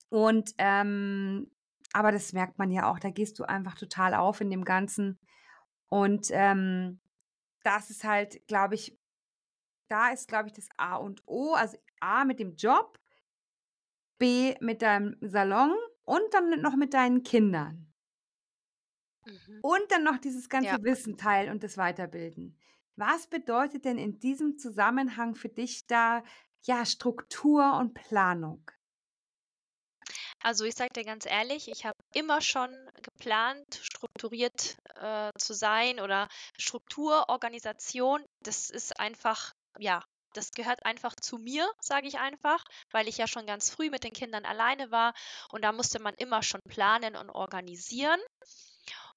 [0.10, 1.52] Und ähm,
[1.94, 5.20] aber das merkt man ja auch, da gehst du einfach total auf in dem Ganzen.
[5.90, 7.00] Und ähm,
[7.64, 8.98] das ist halt, glaube ich,
[9.90, 11.54] da ist, glaube ich, das A und O.
[11.54, 13.00] Also A mit dem Job,
[14.18, 15.72] B mit deinem Salon
[16.04, 17.93] und dann noch mit deinen Kindern.
[19.26, 19.60] Mhm.
[19.62, 20.84] Und dann noch dieses ganze ja.
[20.84, 22.58] Wissen teilen und das Weiterbilden.
[22.96, 26.24] Was bedeutet denn in diesem Zusammenhang für dich da
[26.64, 28.70] ja Struktur und Planung?
[30.42, 32.70] Also ich sage dir ganz ehrlich, ich habe immer schon
[33.02, 41.16] geplant, strukturiert äh, zu sein oder Struktur, Organisation, das ist einfach, ja, das gehört einfach
[41.16, 44.92] zu mir, sage ich einfach, weil ich ja schon ganz früh mit den Kindern alleine
[44.92, 45.14] war
[45.52, 48.20] und da musste man immer schon planen und organisieren.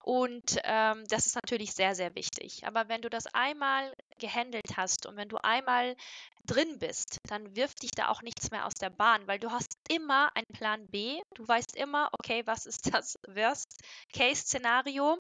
[0.07, 2.65] Und ähm, das ist natürlich sehr, sehr wichtig.
[2.65, 5.97] Aber wenn du das einmal gehandelt hast und wenn du einmal
[6.45, 9.75] drin bist, dann wirft dich da auch nichts mehr aus der Bahn, weil du hast
[9.91, 11.21] immer einen Plan B.
[11.35, 15.19] Du weißt immer, okay, was ist das Worst-Case-Szenario?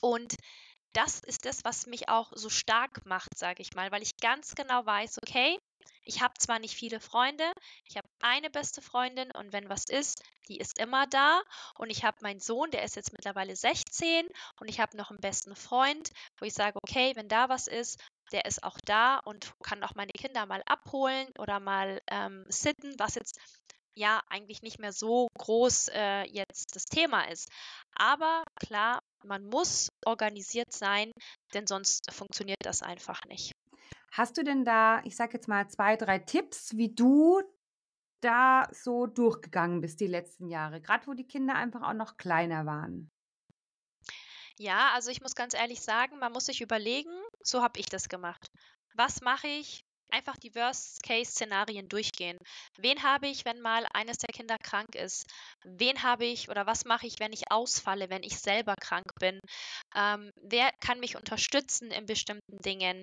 [0.00, 0.34] Und
[0.94, 4.54] das ist das, was mich auch so stark macht, sage ich mal, weil ich ganz
[4.54, 5.58] genau weiß, okay,
[6.04, 7.44] ich habe zwar nicht viele Freunde,
[7.84, 11.42] ich habe eine beste Freundin und wenn was ist, die ist immer da.
[11.78, 14.26] Und ich habe meinen Sohn, der ist jetzt mittlerweile 16
[14.60, 18.00] und ich habe noch einen besten Freund, wo ich sage, okay, wenn da was ist,
[18.32, 22.94] der ist auch da und kann auch meine Kinder mal abholen oder mal ähm, sitten,
[22.98, 23.38] was jetzt
[23.94, 27.48] ja eigentlich nicht mehr so groß äh, jetzt das Thema ist.
[27.94, 31.12] Aber klar, man muss organisiert sein,
[31.52, 33.52] denn sonst funktioniert das einfach nicht.
[34.16, 37.42] Hast du denn da, ich sage jetzt mal zwei, drei Tipps, wie du
[38.20, 42.64] da so durchgegangen bist die letzten Jahre, gerade wo die Kinder einfach auch noch kleiner
[42.64, 43.10] waren?
[44.56, 47.10] Ja, also ich muss ganz ehrlich sagen, man muss sich überlegen,
[47.42, 48.52] so habe ich das gemacht.
[48.94, 49.84] Was mache ich?
[50.14, 52.38] Einfach die Worst-Case-Szenarien durchgehen.
[52.78, 55.26] Wen habe ich, wenn mal eines der Kinder krank ist?
[55.64, 59.40] Wen habe ich oder was mache ich, wenn ich ausfalle, wenn ich selber krank bin?
[59.96, 63.02] Ähm, wer kann mich unterstützen in bestimmten Dingen?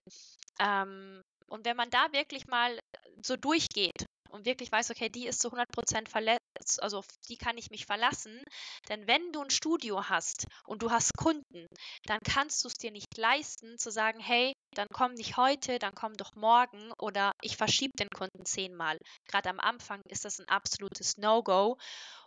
[0.57, 2.79] Ähm, und wenn man da wirklich mal
[3.21, 7.57] so durchgeht und wirklich weiß, okay, die ist zu 100% verletzt, also auf die kann
[7.57, 8.41] ich mich verlassen.
[8.89, 11.67] Denn wenn du ein Studio hast und du hast Kunden,
[12.05, 15.93] dann kannst du es dir nicht leisten zu sagen, hey, dann komm nicht heute, dann
[15.93, 18.97] komm doch morgen oder ich verschiebe den Kunden zehnmal.
[19.27, 21.77] Gerade am Anfang ist das ein absolutes No-Go.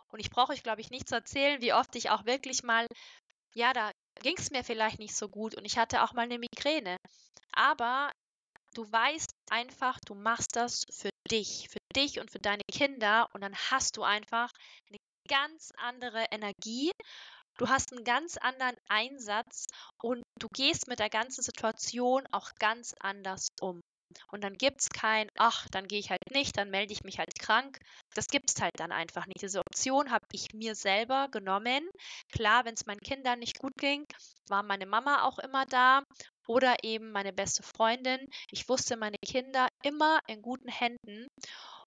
[0.07, 2.85] Und ich brauche euch, glaube ich, nicht zu erzählen, wie oft ich auch wirklich mal,
[3.53, 3.91] ja, da
[4.21, 6.97] ging es mir vielleicht nicht so gut und ich hatte auch mal eine Migräne.
[7.51, 8.11] Aber
[8.73, 13.41] du weißt einfach, du machst das für dich, für dich und für deine Kinder und
[13.41, 14.51] dann hast du einfach
[14.89, 16.91] eine ganz andere Energie.
[17.57, 19.67] Du hast einen ganz anderen Einsatz
[20.01, 23.81] und du gehst mit der ganzen Situation auch ganz anders um.
[24.31, 27.17] Und dann gibt es kein, ach, dann gehe ich halt nicht, dann melde ich mich
[27.17, 27.79] halt krank.
[28.13, 29.41] Das gibt es halt dann einfach nicht.
[29.41, 31.89] Diese Option habe ich mir selber genommen.
[32.31, 34.05] Klar, wenn es meinen Kindern nicht gut ging,
[34.47, 36.03] war meine Mama auch immer da
[36.47, 38.19] oder eben meine beste Freundin.
[38.51, 41.27] Ich wusste meine Kinder immer in guten Händen.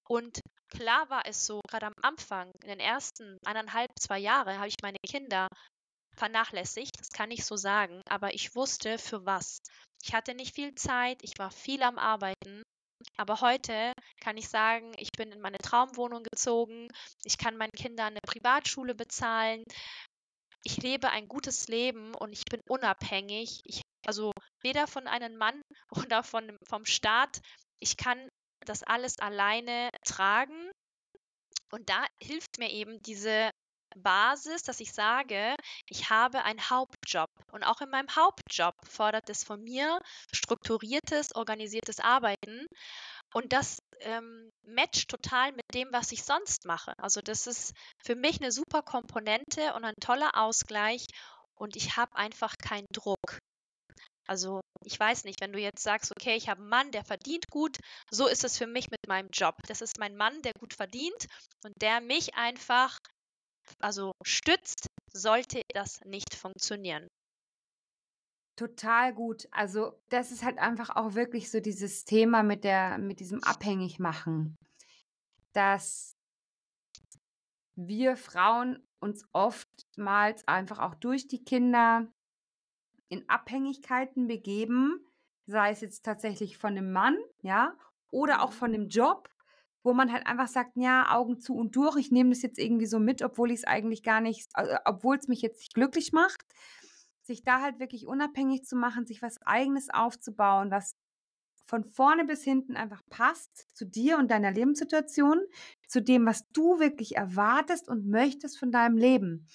[0.09, 4.69] Und klar war es so, gerade am Anfang, in den ersten eineinhalb, zwei Jahren, habe
[4.69, 5.49] ich meine Kinder
[6.17, 9.61] vernachlässigt, das kann ich so sagen, aber ich wusste für was.
[10.03, 12.63] Ich hatte nicht viel Zeit, ich war viel am Arbeiten,
[13.17, 16.89] aber heute kann ich sagen, ich bin in meine Traumwohnung gezogen,
[17.25, 19.63] ich kann meinen Kindern eine Privatschule bezahlen,
[20.65, 23.61] ich lebe ein gutes Leben und ich bin unabhängig.
[23.65, 24.33] Ich, also
[24.63, 25.61] weder von einem Mann
[26.11, 27.41] oder von, vom Staat.
[27.81, 28.29] Ich kann
[28.65, 30.71] das alles alleine tragen.
[31.71, 33.51] Und da hilft mir eben diese
[33.97, 35.55] Basis, dass ich sage,
[35.89, 37.29] ich habe einen Hauptjob.
[37.53, 39.99] Und auch in meinem Hauptjob fordert es von mir
[40.33, 42.67] strukturiertes, organisiertes Arbeiten.
[43.35, 46.93] Und das ähm, matcht total mit dem, was ich sonst mache.
[46.99, 51.07] Also das ist für mich eine super Komponente und ein toller Ausgleich.
[51.55, 53.39] Und ich habe einfach keinen Druck.
[54.29, 57.49] Also ich weiß nicht, wenn du jetzt sagst, okay, ich habe einen Mann, der verdient
[57.51, 57.79] gut,
[58.11, 59.57] so ist es für mich mit meinem Job.
[59.67, 61.27] Das ist mein Mann, der gut verdient
[61.65, 62.99] und der mich einfach
[63.81, 67.09] also stützt, sollte das nicht funktionieren.
[68.57, 69.47] Total gut.
[69.53, 74.57] Also, das ist halt einfach auch wirklich so dieses Thema mit der mit diesem Abhängigmachen,
[75.53, 76.17] dass
[77.77, 82.09] wir Frauen uns oftmals einfach auch durch die Kinder
[83.09, 85.05] in Abhängigkeiten begeben,
[85.47, 87.75] sei es jetzt tatsächlich von dem Mann, ja,
[88.11, 88.57] oder auch mhm.
[88.57, 89.29] von dem Job
[89.89, 92.87] wo man halt einfach sagt, ja, Augen zu und durch, ich nehme das jetzt irgendwie
[92.87, 96.13] so mit, obwohl ich es eigentlich gar nicht, äh, obwohl es mich jetzt nicht glücklich
[96.13, 96.45] macht,
[97.23, 100.97] sich da halt wirklich unabhängig zu machen, sich was eigenes aufzubauen, was
[101.65, 105.41] von vorne bis hinten einfach passt zu dir und deiner Lebenssituation,
[105.87, 109.47] zu dem, was du wirklich erwartest und möchtest von deinem Leben.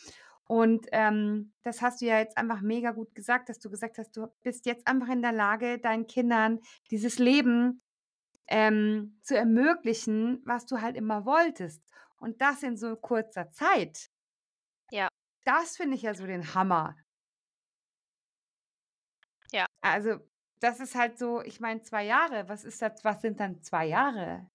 [0.46, 4.16] Und ähm, das hast du ja jetzt einfach mega gut gesagt, dass du gesagt hast,
[4.18, 6.60] du bist jetzt einfach in der Lage, deinen Kindern
[6.92, 7.82] dieses Leben
[8.48, 11.82] ähm, zu ermöglichen, was du halt immer wolltest.
[12.18, 14.10] Und das in so kurzer Zeit.
[14.92, 15.08] Ja.
[15.46, 16.96] Das finde ich ja so den Hammer.
[19.52, 19.66] Ja.
[19.82, 20.20] Also,
[20.60, 23.86] das ist halt so, ich meine, zwei Jahre, was ist das, was sind dann zwei
[23.86, 24.50] Jahre?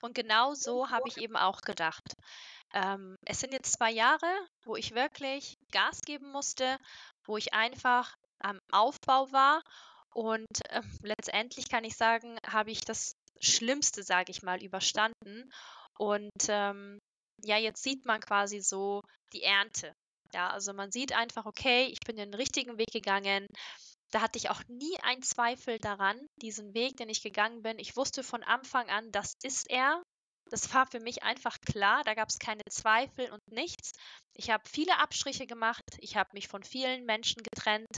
[0.00, 2.14] Und genau so habe ich eben auch gedacht.
[2.74, 4.26] Ähm, es sind jetzt zwei Jahre,
[4.64, 6.78] wo ich wirklich Gas geben musste,
[7.24, 9.62] wo ich einfach am Aufbau war.
[10.12, 15.52] Und äh, letztendlich kann ich sagen, habe ich das Schlimmste, sage ich mal, überstanden.
[15.98, 16.98] Und ähm,
[17.42, 19.94] ja, jetzt sieht man quasi so die Ernte.
[20.32, 23.46] Ja, also man sieht einfach, okay, ich bin den richtigen Weg gegangen.
[24.10, 27.78] Da hatte ich auch nie einen Zweifel daran, diesen Weg, den ich gegangen bin.
[27.78, 30.02] Ich wusste von Anfang an, das ist er.
[30.50, 32.02] Das war für mich einfach klar.
[32.04, 33.92] Da gab es keine Zweifel und nichts.
[34.34, 35.84] Ich habe viele Abstriche gemacht.
[35.98, 37.96] Ich habe mich von vielen Menschen getrennt.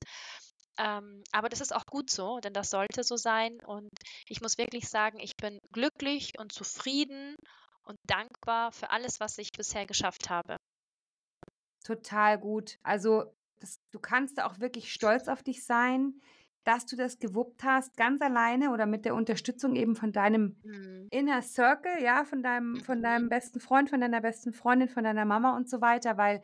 [0.79, 3.59] Ähm, aber das ist auch gut so, denn das sollte so sein.
[3.67, 3.91] Und
[4.29, 7.35] ich muss wirklich sagen, ich bin glücklich und zufrieden
[7.83, 10.57] und dankbar für alles, was ich bisher geschafft habe.
[11.85, 12.79] Total gut.
[12.83, 16.21] Also das, du kannst auch wirklich stolz auf dich sein,
[16.67, 21.07] dass du das gewuppt hast, ganz alleine oder mit der Unterstützung eben von deinem mhm.
[21.11, 23.29] Inner Circle, ja, von deinem, von deinem mhm.
[23.29, 26.43] besten Freund, von deiner besten Freundin, von deiner Mama und so weiter, weil,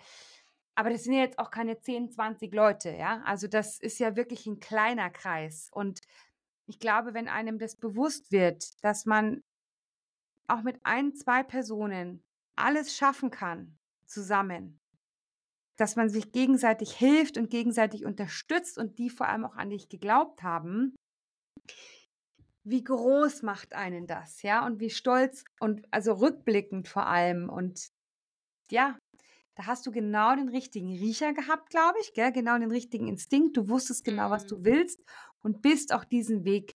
[0.76, 3.20] aber das sind ja jetzt auch keine 10, 20 Leute, ja.
[3.24, 5.68] Also das ist ja wirklich ein kleiner Kreis.
[5.72, 6.00] Und
[6.66, 9.42] ich glaube, wenn einem das bewusst wird, dass man
[10.46, 12.22] auch mit ein, zwei Personen
[12.54, 14.78] alles schaffen kann, zusammen,
[15.76, 19.88] dass man sich gegenseitig hilft und gegenseitig unterstützt und die vor allem auch an dich
[19.88, 20.94] geglaubt haben,
[22.64, 27.88] wie groß macht einen das, ja, und wie stolz und also rückblickend vor allem und
[28.70, 28.96] ja,
[29.54, 32.32] da hast du genau den richtigen Riecher gehabt, glaube ich, gell?
[32.32, 33.56] genau den richtigen Instinkt.
[33.56, 34.64] Du wusstest genau, was du mhm.
[34.64, 35.04] willst
[35.42, 36.74] und bist auch diesen Weg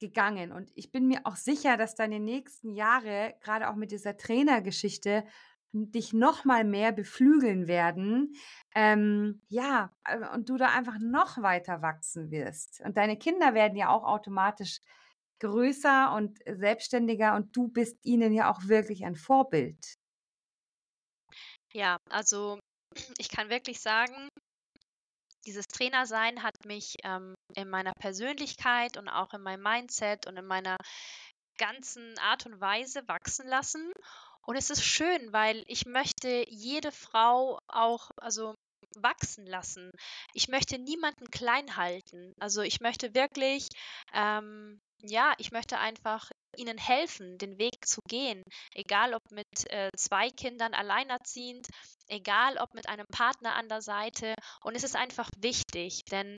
[0.00, 0.50] gegangen.
[0.50, 5.24] Und ich bin mir auch sicher, dass deine nächsten Jahre, gerade auch mit dieser Trainergeschichte,
[5.72, 8.34] dich noch mal mehr beflügeln werden.
[8.74, 12.80] Ähm, ja, äh, und du da einfach noch weiter wachsen wirst.
[12.84, 14.80] Und deine Kinder werden ja auch automatisch
[15.40, 19.96] größer und selbstständiger und du bist ihnen ja auch wirklich ein Vorbild.
[21.72, 22.60] Ja, also
[23.18, 24.28] ich kann wirklich sagen,
[25.44, 30.46] dieses Trainersein hat mich ähm, in meiner Persönlichkeit und auch in meinem Mindset und in
[30.46, 30.76] meiner
[31.58, 33.92] ganzen Art und Weise wachsen lassen.
[34.46, 38.54] Und es ist schön, weil ich möchte jede Frau auch, also
[38.96, 39.90] wachsen lassen.
[40.34, 42.34] Ich möchte niemanden klein halten.
[42.38, 43.68] Also ich möchte wirklich,
[44.12, 48.42] ähm, ja, ich möchte einfach ihnen helfen, den Weg zu gehen.
[48.74, 51.68] Egal ob mit äh, zwei Kindern alleinerziehend,
[52.08, 54.34] egal ob mit einem Partner an der Seite.
[54.62, 56.36] Und es ist einfach wichtig, denn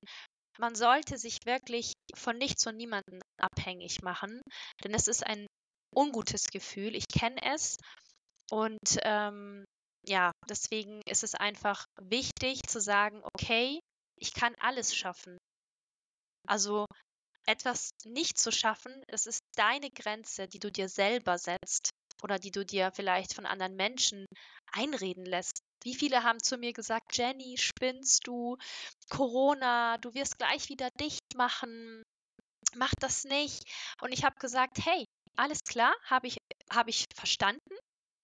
[0.58, 4.40] man sollte sich wirklich von nichts und niemanden abhängig machen,
[4.84, 5.46] denn es ist ein
[5.94, 6.94] ungutes Gefühl.
[6.94, 7.76] Ich kenne es.
[8.50, 9.64] Und ähm,
[10.07, 13.80] ja, deswegen ist es einfach wichtig zu sagen, okay,
[14.20, 15.38] ich kann alles schaffen.
[16.46, 16.87] Also
[17.46, 21.90] etwas nicht zu schaffen, das ist deine Grenze, die du dir selber setzt
[22.22, 24.26] oder die du dir vielleicht von anderen Menschen
[24.72, 25.61] einreden lässt.
[25.83, 28.57] Wie viele haben zu mir gesagt, Jenny, spinnst du?
[29.11, 32.02] Corona, du wirst gleich wieder dicht machen.
[32.74, 33.62] Mach das nicht.
[34.00, 35.04] Und ich habe gesagt, hey,
[35.37, 36.38] alles klar, habe ich,
[36.70, 37.77] hab ich verstanden.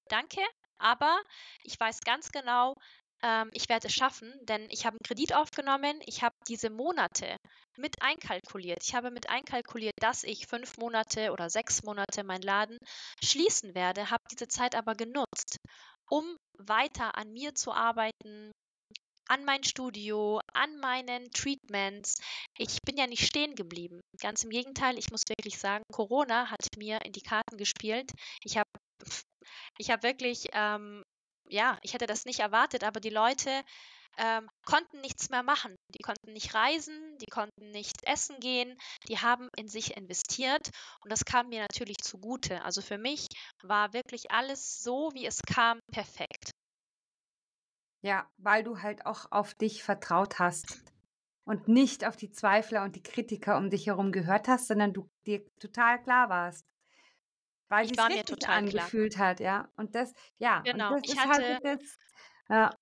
[0.09, 0.41] Danke.
[0.79, 1.21] Aber
[1.63, 2.75] ich weiß ganz genau,
[3.23, 6.01] ähm, ich werde es schaffen, denn ich habe einen Kredit aufgenommen.
[6.07, 7.37] Ich habe diese Monate
[7.77, 8.83] mit einkalkuliert.
[8.83, 12.79] Ich habe mit einkalkuliert, dass ich fünf Monate oder sechs Monate meinen Laden
[13.23, 15.57] schließen werde, habe diese Zeit aber genutzt,
[16.09, 18.53] um weiter an mir zu arbeiten,
[19.31, 22.17] an mein Studio, an meinen Treatments.
[22.59, 24.01] Ich bin ja nicht stehen geblieben.
[24.21, 28.11] Ganz im Gegenteil, ich muss wirklich sagen, Corona hat mir in die Karten gespielt.
[28.45, 28.69] Ich habe
[29.79, 31.03] ich habe wirklich, ähm,
[31.49, 33.51] ja, ich hätte das nicht erwartet, aber die Leute
[34.19, 35.77] ähm, konnten nichts mehr machen.
[35.95, 38.77] Die konnten nicht reisen, die konnten nicht essen gehen,
[39.09, 40.71] die haben in sich investiert
[41.03, 42.63] und das kam mir natürlich zugute.
[42.65, 43.27] Also für mich
[43.63, 46.30] war wirklich alles so, wie es kam, perfekt.
[48.03, 50.83] Ja, weil du halt auch auf dich vertraut hast
[51.45, 55.11] und nicht auf die Zweifler und die Kritiker um dich herum gehört hast, sondern du
[55.27, 56.67] dir total klar warst.
[57.69, 59.29] Weil ich war mir total angefühlt klar.
[59.29, 59.69] hat, ja.
[59.77, 60.91] Und das, ja, genau.
[60.91, 61.99] das ich ist halt hatte, halt jetzt,
[62.49, 62.77] ja.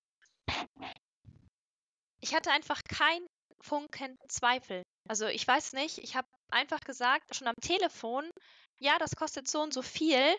[2.21, 3.25] Ich hatte einfach kein
[3.61, 4.83] Funken Zweifel.
[5.07, 8.29] Also ich weiß nicht, ich habe einfach gesagt, schon am Telefon,
[8.79, 10.35] ja, das kostet so und so viel,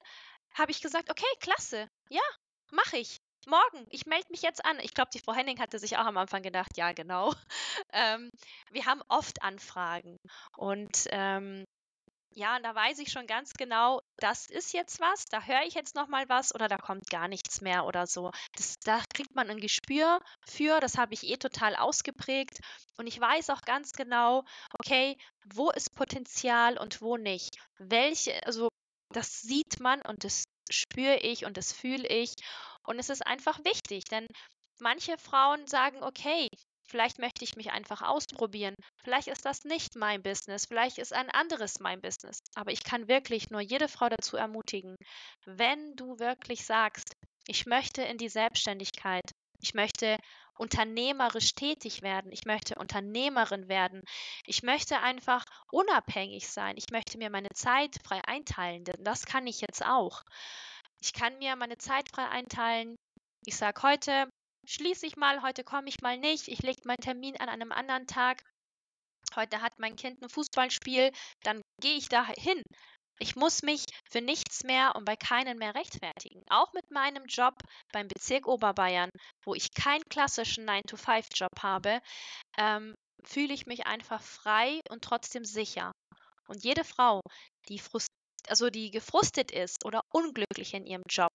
[0.55, 2.23] habe ich gesagt, okay, klasse, ja,
[2.73, 3.20] mache ich.
[3.47, 4.79] Morgen, ich melde mich jetzt an.
[4.81, 7.33] Ich glaube, die Frau Henning hatte sich auch am Anfang gedacht, ja, genau.
[7.93, 8.31] Ähm,
[8.71, 10.17] wir haben oft Anfragen
[10.57, 11.65] und ähm,
[12.35, 15.75] ja, und da weiß ich schon ganz genau, das ist jetzt was, da höre ich
[15.75, 18.31] jetzt noch mal was oder da kommt gar nichts mehr oder so.
[18.57, 22.61] Das, da kriegt man ein Gespür für, das habe ich eh total ausgeprägt
[22.99, 24.45] und ich weiß auch ganz genau,
[24.79, 25.17] okay,
[25.55, 27.57] wo ist Potenzial und wo nicht.
[27.79, 28.69] Welche, also
[29.13, 32.35] Das sieht man und das spüre ich und das fühle ich.
[32.85, 34.27] Und es ist einfach wichtig, denn
[34.81, 36.49] manche Frauen sagen, okay,
[36.85, 38.75] vielleicht möchte ich mich einfach ausprobieren.
[39.03, 42.41] Vielleicht ist das nicht mein Business, vielleicht ist ein anderes mein Business.
[42.55, 44.97] Aber ich kann wirklich nur jede Frau dazu ermutigen,
[45.45, 47.15] wenn du wirklich sagst,
[47.47, 49.25] ich möchte in die Selbstständigkeit,
[49.63, 50.17] ich möchte
[50.61, 52.31] unternehmerisch tätig werden.
[52.33, 54.03] Ich möchte Unternehmerin werden.
[54.45, 56.75] Ich möchte einfach unabhängig sein.
[56.77, 58.85] Ich möchte mir meine Zeit frei einteilen.
[58.85, 60.23] Denn das kann ich jetzt auch.
[61.03, 62.97] Ich kann mir meine Zeit frei einteilen.
[63.47, 64.29] Ich sage heute,
[64.67, 66.49] schließe ich mal, heute komme ich mal nicht.
[66.49, 68.43] Ich lege meinen Termin an einem anderen Tag.
[69.35, 72.63] Heute hat mein Kind ein Fußballspiel, dann gehe ich da hin.
[73.19, 76.43] Ich muss mich für nichts mehr und bei keinen mehr rechtfertigen.
[76.49, 77.55] Auch mit meinem Job
[77.93, 79.11] beim Bezirk Oberbayern,
[79.45, 82.01] wo ich keinen klassischen 9-to-5-Job habe,
[82.57, 82.95] ähm,
[83.25, 85.93] fühle ich mich einfach frei und trotzdem sicher.
[86.49, 87.21] Und jede Frau,
[87.69, 88.09] die frust
[88.49, 91.33] also die gefrustet ist oder unglücklich in ihrem Job,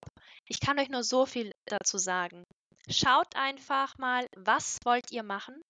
[0.48, 2.44] ich kann euch nur so viel dazu sagen.
[2.90, 5.62] Schaut einfach mal, was wollt ihr machen?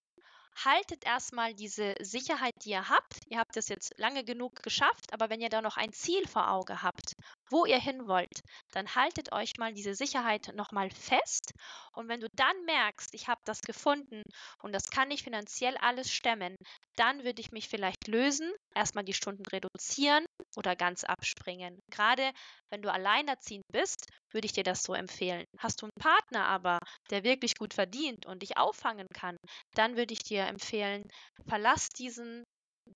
[0.63, 3.19] haltet erstmal diese Sicherheit, die ihr habt.
[3.27, 6.49] Ihr habt es jetzt lange genug geschafft, aber wenn ihr da noch ein Ziel vor
[6.49, 7.13] Auge habt,
[7.49, 11.51] wo ihr hin wollt, dann haltet euch mal diese Sicherheit nochmal fest.
[11.93, 14.23] Und wenn du dann merkst, ich habe das gefunden
[14.61, 16.55] und das kann ich finanziell alles stemmen,
[16.95, 20.24] dann würde ich mich vielleicht lösen, erstmal die Stunden reduzieren
[20.55, 21.79] oder ganz abspringen.
[21.91, 22.31] Gerade
[22.69, 25.45] wenn du alleinerziehend bist, würde ich dir das so empfehlen.
[25.57, 26.79] Hast du einen Partner aber,
[27.09, 29.37] der wirklich gut verdient und dich auffangen kann,
[29.75, 31.03] dann würde ich dir empfehlen,
[31.47, 32.43] verlass diesen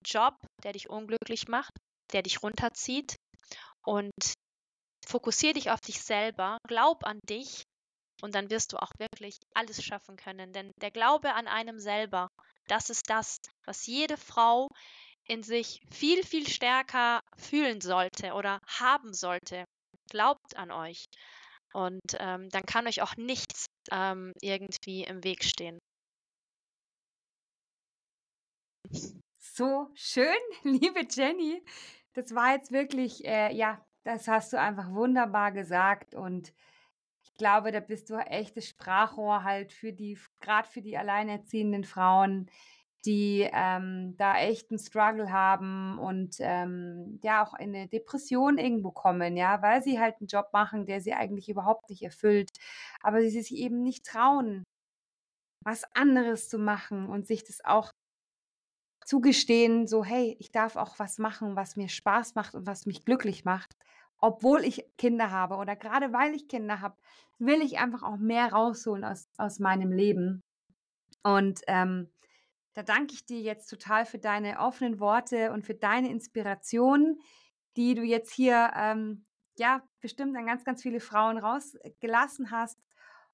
[0.05, 1.71] Job, der dich unglücklich macht,
[2.13, 3.15] der dich runterzieht
[3.85, 4.11] und
[5.07, 7.63] fokussiere dich auf dich selber, glaub an dich
[8.21, 10.53] und dann wirst du auch wirklich alles schaffen können.
[10.53, 12.27] Denn der Glaube an einem selber,
[12.67, 14.67] das ist das, was jede Frau
[15.29, 19.65] in sich viel, viel stärker fühlen sollte oder haben sollte.
[20.09, 21.05] Glaubt an euch.
[21.71, 25.77] Und ähm, dann kann euch auch nichts ähm, irgendwie im Weg stehen.
[29.37, 30.25] So schön,
[30.63, 31.63] liebe Jenny.
[32.13, 36.53] Das war jetzt wirklich, äh, ja, das hast du einfach wunderbar gesagt und
[37.21, 42.49] ich glaube, da bist du echtes Sprachrohr halt für die, gerade für die alleinerziehenden Frauen,
[43.05, 48.91] die ähm, da echt einen Struggle haben und ähm, ja auch in eine Depression irgendwo
[48.91, 52.51] kommen, ja, weil sie halt einen Job machen, der sie eigentlich überhaupt nicht erfüllt,
[53.01, 54.63] aber sie sich eben nicht trauen,
[55.63, 57.91] was anderes zu machen und sich das auch
[59.05, 63.05] zugestehen, so hey, ich darf auch was machen, was mir Spaß macht und was mich
[63.05, 63.75] glücklich macht,
[64.19, 66.97] obwohl ich Kinder habe oder gerade weil ich Kinder habe,
[67.39, 70.43] will ich einfach auch mehr rausholen aus, aus meinem Leben.
[71.23, 72.09] Und ähm,
[72.79, 77.19] da danke ich dir jetzt total für deine offenen Worte und für deine Inspiration,
[77.75, 79.25] die du jetzt hier ähm,
[79.57, 82.79] ja bestimmt an ganz, ganz viele Frauen rausgelassen hast.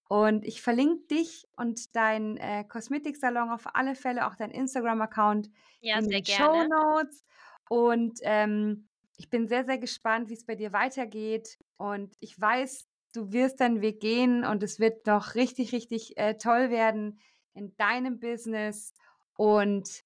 [0.08, 6.00] Und ich verlinke dich und deinen äh, Kosmetiksalon auf alle Fälle, auch dein Instagram-Account ja,
[6.00, 7.24] in den Show Notes.
[7.70, 8.88] Und ähm,
[9.18, 11.60] ich bin sehr, sehr gespannt, wie es bei dir weitergeht.
[11.78, 16.36] Und ich weiß, du wirst deinen Weg gehen und es wird noch richtig, richtig äh,
[16.36, 17.20] toll werden
[17.54, 18.94] in deinem Business.
[19.36, 20.04] Und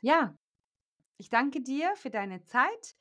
[0.00, 0.36] ja,
[1.18, 2.96] ich danke dir für deine Zeit.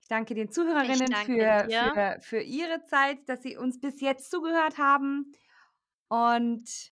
[0.00, 4.30] Ich danke den Zuhörerinnen danke für, für, für ihre Zeit, dass sie uns bis jetzt
[4.30, 5.32] zugehört haben.
[6.08, 6.90] Und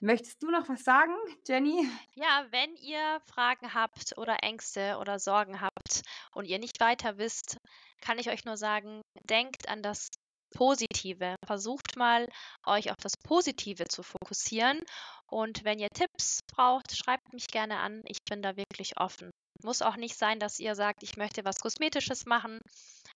[0.00, 1.14] möchtest du noch was sagen,
[1.46, 1.88] Jenny?
[2.14, 6.02] Ja, wenn ihr Fragen habt oder Ängste oder Sorgen habt
[6.32, 7.58] und ihr nicht weiter wisst,
[8.00, 10.08] kann ich euch nur sagen, denkt an das
[10.54, 11.36] Positive.
[11.44, 12.28] Versucht mal,
[12.66, 14.80] euch auf das Positive zu fokussieren.
[15.26, 18.02] Und wenn ihr Tipps braucht, schreibt mich gerne an.
[18.06, 19.30] Ich bin da wirklich offen.
[19.62, 22.60] Muss auch nicht sein, dass ihr sagt, ich möchte was Kosmetisches machen.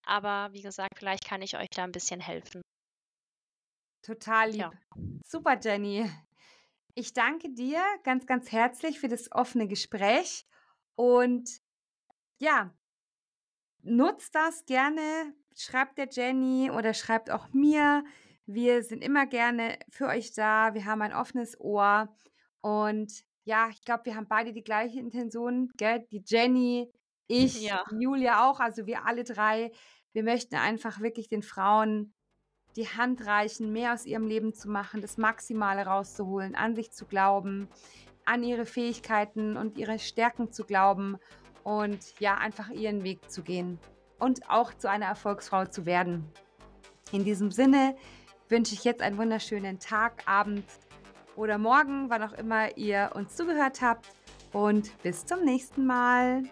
[0.05, 2.63] Aber wie gesagt, vielleicht kann ich euch da ein bisschen helfen.
[4.03, 4.61] Total lieb.
[4.61, 4.73] Ja.
[5.27, 6.11] Super, Jenny.
[6.95, 10.47] Ich danke dir ganz, ganz herzlich für das offene Gespräch.
[10.97, 11.61] Und
[12.41, 12.75] ja,
[13.83, 18.05] nutzt das gerne, schreibt der Jenny oder schreibt auch mir.
[18.47, 20.75] Wir sind immer gerne für euch da.
[20.75, 22.09] Wir haben ein offenes Ohr.
[22.61, 23.13] Und
[23.45, 25.71] ja, ich glaube, wir haben beide die gleiche Intention.
[25.77, 26.07] Gell?
[26.11, 26.91] Die Jenny,
[27.27, 27.85] ich, ja.
[27.99, 29.71] Julia auch, also wir alle drei.
[30.13, 32.15] Wir möchten einfach wirklich den Frauen
[32.77, 37.07] die Hand reichen, mehr aus ihrem Leben zu machen, das Maximale rauszuholen, an sich zu
[37.07, 37.69] glauben,
[38.25, 41.19] an ihre Fähigkeiten und ihre Stärken zu glauben
[41.65, 43.79] und ja, einfach ihren Weg zu gehen
[44.19, 46.31] und auch zu einer Erfolgsfrau zu werden.
[47.13, 47.97] In diesem Sinne
[48.49, 50.65] wünsche ich jetzt einen wunderschönen Tag, Abend
[51.37, 54.09] oder Morgen, wann auch immer ihr uns zugehört habt
[54.53, 56.43] und bis zum nächsten Mal.